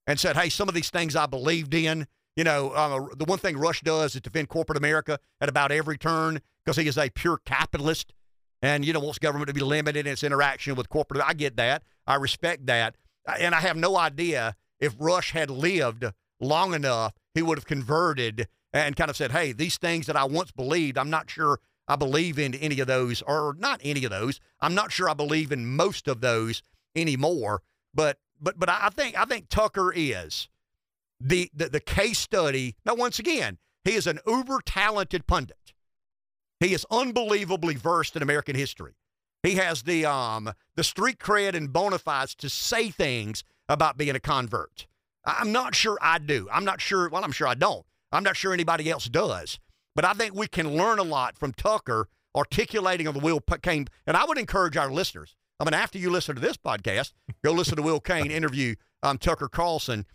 and 0.06 0.20
said, 0.20 0.36
hey, 0.36 0.50
some 0.50 0.68
of 0.68 0.74
these 0.74 0.90
things 0.90 1.16
I 1.16 1.26
believed 1.26 1.72
in, 1.72 2.06
you 2.36 2.44
know, 2.44 2.70
uh, 2.70 3.06
the 3.16 3.24
one 3.24 3.38
thing 3.38 3.56
Rush 3.56 3.80
does 3.80 4.14
is 4.14 4.20
defend 4.20 4.48
corporate 4.48 4.78
America 4.78 5.18
at 5.40 5.48
about 5.48 5.72
every 5.72 5.96
turn 5.96 6.40
because 6.64 6.76
he 6.76 6.88
is 6.88 6.98
a 6.98 7.10
pure 7.10 7.38
capitalist 7.44 8.12
and, 8.60 8.84
you 8.84 8.92
know, 8.92 9.00
wants 9.00 9.18
government 9.18 9.48
to 9.48 9.54
be 9.54 9.60
limited 9.60 10.06
in 10.06 10.12
its 10.12 10.22
interaction 10.22 10.74
with 10.74 10.88
corporate. 10.88 11.22
I 11.26 11.34
get 11.34 11.56
that. 11.56 11.82
I 12.06 12.14
respect 12.16 12.66
that. 12.66 12.96
And 13.38 13.54
I 13.54 13.60
have 13.60 13.76
no 13.76 13.96
idea 13.96 14.56
if 14.80 14.94
Rush 14.98 15.32
had 15.32 15.50
lived 15.50 16.04
long 16.40 16.74
enough, 16.74 17.12
he 17.34 17.42
would 17.42 17.58
have 17.58 17.66
converted 17.66 18.48
and 18.72 18.96
kind 18.96 19.10
of 19.10 19.16
said, 19.16 19.32
hey, 19.32 19.52
these 19.52 19.78
things 19.78 20.06
that 20.06 20.16
I 20.16 20.24
once 20.24 20.50
believed, 20.50 20.98
I'm 20.98 21.10
not 21.10 21.30
sure 21.30 21.60
I 21.88 21.96
believe 21.96 22.38
in 22.38 22.54
any 22.54 22.80
of 22.80 22.86
those, 22.86 23.22
or 23.22 23.56
not 23.58 23.80
any 23.82 24.04
of 24.04 24.10
those. 24.10 24.40
I'm 24.60 24.74
not 24.74 24.92
sure 24.92 25.08
I 25.08 25.14
believe 25.14 25.52
in 25.52 25.66
most 25.66 26.08
of 26.08 26.20
those 26.20 26.62
anymore. 26.94 27.62
But 27.94 28.18
but 28.40 28.58
but 28.58 28.68
I 28.68 28.88
think 28.88 29.18
I 29.18 29.24
think 29.24 29.48
Tucker 29.48 29.92
is 29.94 30.48
the, 31.20 31.50
the, 31.54 31.68
the 31.68 31.80
case 31.80 32.18
study. 32.18 32.76
Now, 32.84 32.94
once 32.94 33.18
again, 33.18 33.58
he 33.84 33.94
is 33.94 34.06
an 34.06 34.20
uber 34.26 34.60
talented 34.64 35.26
pundit. 35.26 35.71
He 36.62 36.74
is 36.74 36.86
unbelievably 36.92 37.74
versed 37.74 38.14
in 38.14 38.22
American 38.22 38.54
history. 38.54 38.94
He 39.42 39.56
has 39.56 39.82
the 39.82 40.06
um 40.06 40.52
the 40.76 40.84
street 40.84 41.18
cred 41.18 41.54
and 41.54 41.72
bona 41.72 41.98
fides 41.98 42.36
to 42.36 42.48
say 42.48 42.90
things 42.90 43.42
about 43.68 43.96
being 43.96 44.14
a 44.14 44.20
convert. 44.20 44.86
I'm 45.24 45.50
not 45.50 45.74
sure 45.74 45.98
I 46.00 46.18
do. 46.18 46.48
I'm 46.52 46.64
not 46.64 46.80
sure. 46.80 47.08
Well, 47.08 47.24
I'm 47.24 47.32
sure 47.32 47.48
I 47.48 47.54
don't. 47.54 47.84
I'm 48.12 48.22
not 48.22 48.36
sure 48.36 48.52
anybody 48.52 48.88
else 48.90 49.06
does. 49.06 49.58
But 49.96 50.04
I 50.04 50.12
think 50.12 50.34
we 50.34 50.46
can 50.46 50.76
learn 50.76 51.00
a 51.00 51.04
lot 51.04 51.36
from 51.36 51.52
Tucker 51.52 52.08
articulating 52.34 53.08
on 53.08 53.14
the 53.14 53.20
Will 53.20 53.40
Cain. 53.40 53.88
And 54.06 54.16
I 54.16 54.24
would 54.24 54.38
encourage 54.38 54.76
our 54.76 54.90
listeners. 54.90 55.34
I 55.58 55.64
mean, 55.64 55.74
after 55.74 55.98
you 55.98 56.10
listen 56.10 56.34
to 56.34 56.40
this 56.40 56.56
podcast, 56.56 57.12
go 57.44 57.52
listen 57.52 57.76
to 57.76 57.82
Will 57.82 58.00
Cain 58.00 58.30
interview 58.30 58.76
um, 59.02 59.18
Tucker 59.18 59.48
Carlson. 59.48 60.06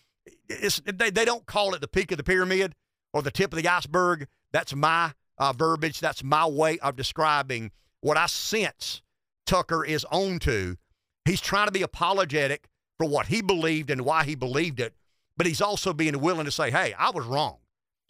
It's, 0.49 0.81
they, 0.85 1.09
they 1.09 1.25
don't 1.25 1.45
call 1.45 1.73
it 1.73 1.81
the 1.81 1.87
peak 1.87 2.11
of 2.11 2.17
the 2.17 2.23
pyramid 2.23 2.73
or 3.13 3.21
the 3.21 3.31
tip 3.31 3.51
of 3.53 3.61
the 3.61 3.67
iceberg. 3.67 4.27
That's 4.51 4.73
my 4.73 5.13
uh, 5.37 5.53
verbiage. 5.53 5.99
That's 5.99 6.23
my 6.23 6.45
way 6.45 6.79
of 6.79 6.95
describing 6.95 7.71
what 8.01 8.17
I 8.17 8.27
sense 8.27 9.01
Tucker 9.45 9.83
is 9.85 10.05
on 10.11 10.39
to. 10.39 10.77
He's 11.25 11.41
trying 11.41 11.67
to 11.67 11.71
be 11.71 11.81
apologetic 11.81 12.67
for 12.97 13.07
what 13.07 13.27
he 13.27 13.41
believed 13.41 13.89
and 13.89 14.01
why 14.01 14.23
he 14.23 14.35
believed 14.35 14.79
it, 14.79 14.93
but 15.35 15.45
he's 15.45 15.61
also 15.61 15.93
being 15.93 16.19
willing 16.19 16.45
to 16.45 16.51
say, 16.51 16.71
hey, 16.71 16.93
I 16.97 17.11
was 17.11 17.25
wrong. 17.25 17.57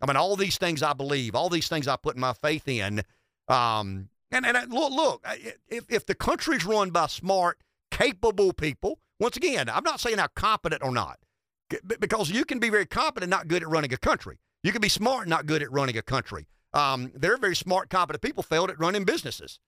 I 0.02 0.06
mean, 0.06 0.16
all 0.16 0.36
these 0.36 0.58
things 0.58 0.84
I 0.84 0.94
believe, 0.94 1.36
all 1.36 1.50
these 1.50 1.68
things 1.68 1.88
I 1.88 1.96
put 1.96 2.16
my 2.18 2.34
faith 2.34 2.68
in. 2.68 3.02
Um, 3.48 4.10
and, 4.32 4.46
and 4.46 4.72
look, 4.72 4.92
look, 4.92 5.26
if, 5.68 5.86
if 5.90 6.06
the 6.06 6.16
country's 6.16 6.66
run 6.66 6.92
by 6.92 7.08
smart, 7.08 7.60
capable 7.92 8.54
people, 8.54 9.00
once 9.20 9.38
again, 9.38 9.70
I'm 9.70 9.84
not 9.84 10.00
saying 10.00 10.20
how 10.20 10.28
competent 10.36 10.84
or 10.84 10.92
not, 10.92 11.20
because 12.00 12.30
you 12.30 12.46
can 12.46 12.60
be 12.60 12.70
very 12.70 12.86
competent, 12.86 13.30
not 13.30 13.48
good 13.48 13.64
at 13.64 13.70
running 13.70 13.94
a 13.94 13.98
country. 13.98 14.38
You 14.64 14.72
can 14.72 14.82
be 14.82 14.90
smart, 14.90 15.28
not 15.28 15.46
good 15.46 15.64
at 15.64 15.72
running 15.72 15.98
a 15.98 16.02
country. 16.02 16.48
Um, 16.74 17.12
they're 17.16 17.38
very 17.38 17.56
smart, 17.56 17.90
competent 17.90 18.22
people 18.22 18.44
failed 18.44 18.70
at 18.70 18.80
running 18.80 19.04
businesses. 19.04 19.60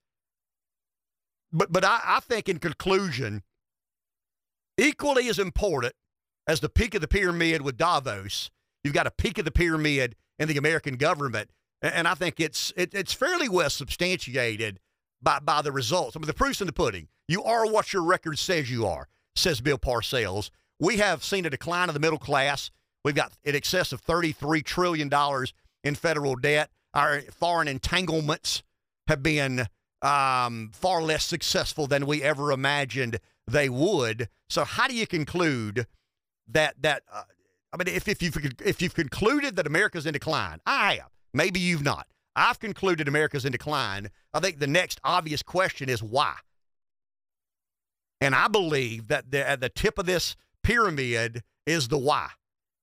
But 1.51 1.71
but 1.71 1.83
I, 1.83 1.99
I 2.03 2.19
think 2.19 2.47
in 2.47 2.59
conclusion, 2.59 3.43
equally 4.77 5.27
as 5.27 5.39
important 5.39 5.93
as 6.47 6.59
the 6.59 6.69
peak 6.69 6.95
of 6.95 7.01
the 7.01 7.07
pyramid 7.07 7.61
with 7.61 7.77
Davos, 7.77 8.51
you've 8.83 8.93
got 8.93 9.07
a 9.07 9.11
peak 9.11 9.37
of 9.37 9.45
the 9.45 9.51
pyramid 9.51 10.15
in 10.37 10.47
the 10.47 10.57
American 10.57 10.95
government, 10.95 11.49
and 11.81 12.07
I 12.07 12.13
think 12.13 12.39
it's 12.39 12.71
it, 12.75 12.93
it's 12.93 13.13
fairly 13.13 13.49
well 13.49 13.69
substantiated 13.69 14.79
by 15.21 15.39
by 15.39 15.61
the 15.61 15.71
results. 15.71 16.15
I 16.15 16.19
mean, 16.19 16.27
the 16.27 16.33
proof's 16.33 16.61
in 16.61 16.67
the 16.67 16.73
pudding. 16.73 17.07
You 17.27 17.43
are 17.43 17.69
what 17.69 17.93
your 17.93 18.03
record 18.03 18.39
says 18.39 18.71
you 18.71 18.85
are, 18.85 19.07
says 19.35 19.61
Bill 19.61 19.77
Parcells. 19.77 20.49
We 20.79 20.97
have 20.97 21.23
seen 21.23 21.45
a 21.45 21.49
decline 21.49 21.89
of 21.89 21.93
the 21.93 21.99
middle 21.99 22.17
class. 22.17 22.71
We've 23.03 23.15
got 23.15 23.33
in 23.43 23.55
excess 23.55 23.91
of 23.91 24.03
$33 24.03 24.63
trillion 24.63 25.11
in 25.83 25.95
federal 25.95 26.35
debt. 26.35 26.69
Our 26.93 27.21
foreign 27.21 27.67
entanglements 27.67 28.63
have 29.07 29.21
been 29.21 29.67
um, 30.01 30.71
far 30.73 31.01
less 31.01 31.25
successful 31.25 31.87
than 31.87 32.05
we 32.05 32.23
ever 32.23 32.51
imagined 32.51 33.19
they 33.47 33.69
would. 33.69 34.29
So, 34.49 34.63
how 34.63 34.87
do 34.87 34.95
you 34.95 35.07
conclude 35.07 35.87
that 36.47 36.75
that? 36.81 37.03
Uh, 37.11 37.23
I 37.71 37.77
mean, 37.77 37.93
if 37.95 38.07
if 38.07 38.21
you've 38.21 38.37
if 38.65 38.81
you've 38.81 38.95
concluded 38.95 39.55
that 39.55 39.67
America's 39.67 40.05
in 40.05 40.13
decline, 40.13 40.59
I 40.65 40.95
have. 40.95 41.11
Maybe 41.33 41.59
you've 41.59 41.83
not. 41.83 42.07
I've 42.35 42.59
concluded 42.59 43.07
America's 43.07 43.45
in 43.45 43.51
decline. 43.51 44.09
I 44.33 44.39
think 44.39 44.59
the 44.59 44.67
next 44.67 44.99
obvious 45.03 45.43
question 45.43 45.89
is 45.89 46.01
why. 46.01 46.35
And 48.21 48.35
I 48.35 48.47
believe 48.47 49.07
that 49.07 49.31
the, 49.31 49.47
at 49.47 49.61
the 49.61 49.69
tip 49.69 49.97
of 49.97 50.05
this 50.05 50.35
pyramid 50.63 51.43
is 51.65 51.87
the 51.87 51.97
why. 51.97 52.29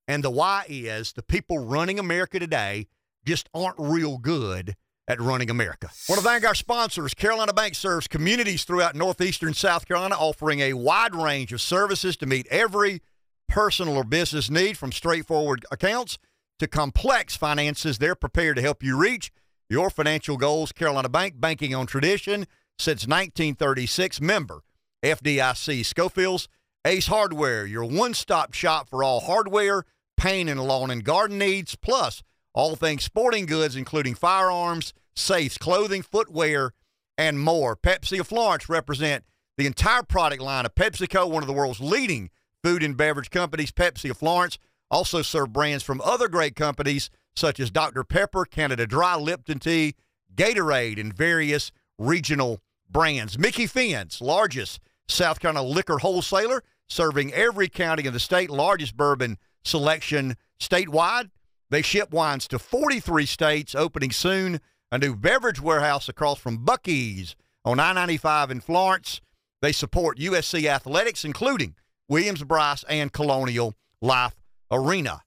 And 0.09 0.23
the 0.23 0.31
why 0.31 0.65
is 0.69 1.13
the 1.13 1.23
people 1.23 1.59
running 1.59 1.99
America 1.99 2.39
today 2.39 2.87
just 3.27 3.49
aren't 3.53 3.77
real 3.79 4.19
good 4.19 4.77
at 5.09 5.21
running 5.21 5.51
America. 5.51 5.91
Want 6.09 6.21
to 6.21 6.27
thank 6.27 6.45
our 6.45 6.55
sponsors. 6.55 7.15
Carolina 7.15 7.53
Bank 7.53 7.75
serves 7.75 8.09
communities 8.09 8.65
throughout 8.65 8.95
northeastern 8.95 9.55
South 9.55 9.87
Carolina, 9.87 10.17
offering 10.17 10.61
a 10.61 10.73
wide 10.73 11.15
range 11.15 11.53
of 11.53 11.61
services 11.61 12.17
to 12.19 12.27
meet 12.27 12.47
every 12.49 13.03
personal 13.49 13.97
or 13.97 14.05
business 14.05 14.51
need 14.51 14.77
from 14.77 14.91
straightforward 14.91 15.65
accounts 15.71 16.19
to 16.59 16.67
complex 16.67 17.37
finances. 17.37 17.99
They're 17.99 18.15
prepared 18.15 18.57
to 18.57 18.63
help 18.63 18.83
you 18.83 18.97
reach 18.97 19.31
your 19.69 19.91
financial 19.91 20.37
goals. 20.37 20.73
Carolina 20.73 21.09
Bank, 21.09 21.41
banking 21.41 21.75
on 21.75 21.87
tradition 21.87 22.47
since 22.79 23.07
1936. 23.07 24.21
Member 24.21 24.63
FDIC. 25.05 25.85
Schofield's 25.85 26.49
Ace 26.85 27.07
Hardware, 27.09 27.67
your 27.67 27.85
one 27.85 28.15
stop 28.15 28.55
shop 28.55 28.89
for 28.89 29.03
all 29.03 29.21
hardware, 29.21 29.85
paint 30.17 30.49
and 30.49 30.61
lawn 30.61 30.91
and 30.91 31.03
garden 31.05 31.39
needs, 31.39 31.75
plus 31.75 32.23
all 32.57 32.75
things 32.75 33.05
sporting 33.05 33.47
goods, 33.47 33.77
including 33.77 34.15
firearms, 34.15 34.95
safes, 35.15 35.59
clothing, 35.59 36.03
footwear, 36.03 36.73
and 37.19 37.39
more. 37.39 37.77
Pepsi 37.77 38.19
of 38.19 38.27
Florence 38.27 38.69
represent 38.69 39.25
the 39.59 39.67
entire 39.67 40.03
product 40.03 40.43
line 40.43 40.67
of 40.67 40.75
PepsiCo, 40.75 41.31
one 41.31 41.43
of 41.43 41.47
the 41.47 41.53
world's 41.53 41.81
leading 41.81 42.31
food 42.65 42.83
and 42.83 42.97
beverage 42.97 43.31
companies. 43.31 43.71
Pepsi 43.71 44.11
of 44.11 44.17
Florence 44.17 44.59
also 44.91 45.21
serve 45.21 45.53
brands 45.53 45.85
from 45.85 46.01
other 46.01 46.29
great 46.29 46.57
companies 46.57 47.11
such 47.37 47.61
as 47.61 47.71
Dr. 47.71 48.03
Pepper, 48.03 48.47
Canada 48.47 48.87
Dry, 48.87 49.15
Lipton 49.17 49.59
Tea, 49.59 49.95
Gatorade, 50.35 50.99
and 50.99 51.15
various 51.15 51.71
regional 51.99 52.63
brands. 52.89 53.39
Mickey 53.39 53.67
Finn's 53.67 54.23
largest 54.23 54.81
South 55.09 55.41
Carolina 55.41 55.67
liquor 55.67 55.99
wholesaler, 55.99 56.63
serving 56.89 57.35
every 57.35 57.69
county 57.69 58.07
in 58.07 58.15
the 58.15 58.21
state, 58.21 58.49
largest 58.49 58.97
bourbon 58.97 59.37
selection 59.63 60.37
statewide. 60.59 61.31
They 61.71 61.83
ship 61.83 62.13
wines 62.13 62.47
to 62.49 62.59
43 62.59 63.27
states, 63.27 63.75
opening 63.75 64.13
soon 64.13 64.61
a 64.93 64.99
new 64.99 65.17
beverage 65.17 65.61
warehouse 65.61 66.09
across 66.09 66.39
from 66.39 66.65
Buc-ee's 66.65 67.35
on 67.65 67.81
I 67.81 67.93
95 67.93 68.51
in 68.53 68.61
Florence. 68.61 69.21
They 69.61 69.73
support 69.73 70.19
USC 70.19 70.67
athletics, 70.67 71.25
including 71.25 71.75
Williams-Brice 72.09 72.85
and 72.89 73.13
Colonial 73.13 73.75
Life 74.01 74.37
Arena. 74.71 75.23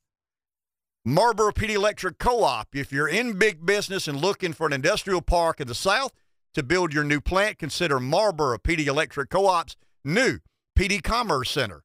Marlboro 1.05 1.51
PD 1.51 1.71
Electric 1.71 2.19
Co 2.19 2.43
op. 2.43 2.69
If 2.73 2.91
you're 2.91 3.07
in 3.07 3.37
big 3.37 3.65
business 3.65 4.07
and 4.07 4.19
looking 4.19 4.53
for 4.53 4.67
an 4.67 4.73
industrial 4.73 5.21
park 5.21 5.59
in 5.59 5.67
the 5.67 5.75
South 5.75 6.13
to 6.53 6.63
build 6.63 6.93
your 6.93 7.03
new 7.03 7.19
plant, 7.19 7.57
consider 7.57 7.99
Marlboro 7.99 8.57
PD 8.57 8.85
Electric 8.85 9.29
Co 9.29 9.47
op's 9.47 9.75
new 10.05 10.39
PD 10.77 11.03
Commerce 11.03 11.51
Center 11.51 11.83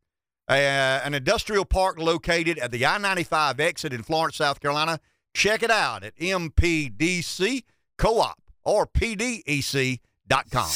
uh, 0.49 0.53
an 0.53 1.15
industrial 1.15 1.65
park 1.65 1.99
located 1.99 2.59
at 2.59 2.71
the 2.71 2.85
I 2.85 2.99
95 2.99 3.61
exit 3.61 3.93
in 3.93 4.03
Florence, 4.03 4.37
South 4.37 4.61
Carolina. 4.61 5.01
Check 5.33 5.63
it 5.63 5.71
out 5.71 6.05
at 6.05 6.17
mpdccoop 6.17 7.63
or 8.65 8.87
pdec.com. 8.87 10.71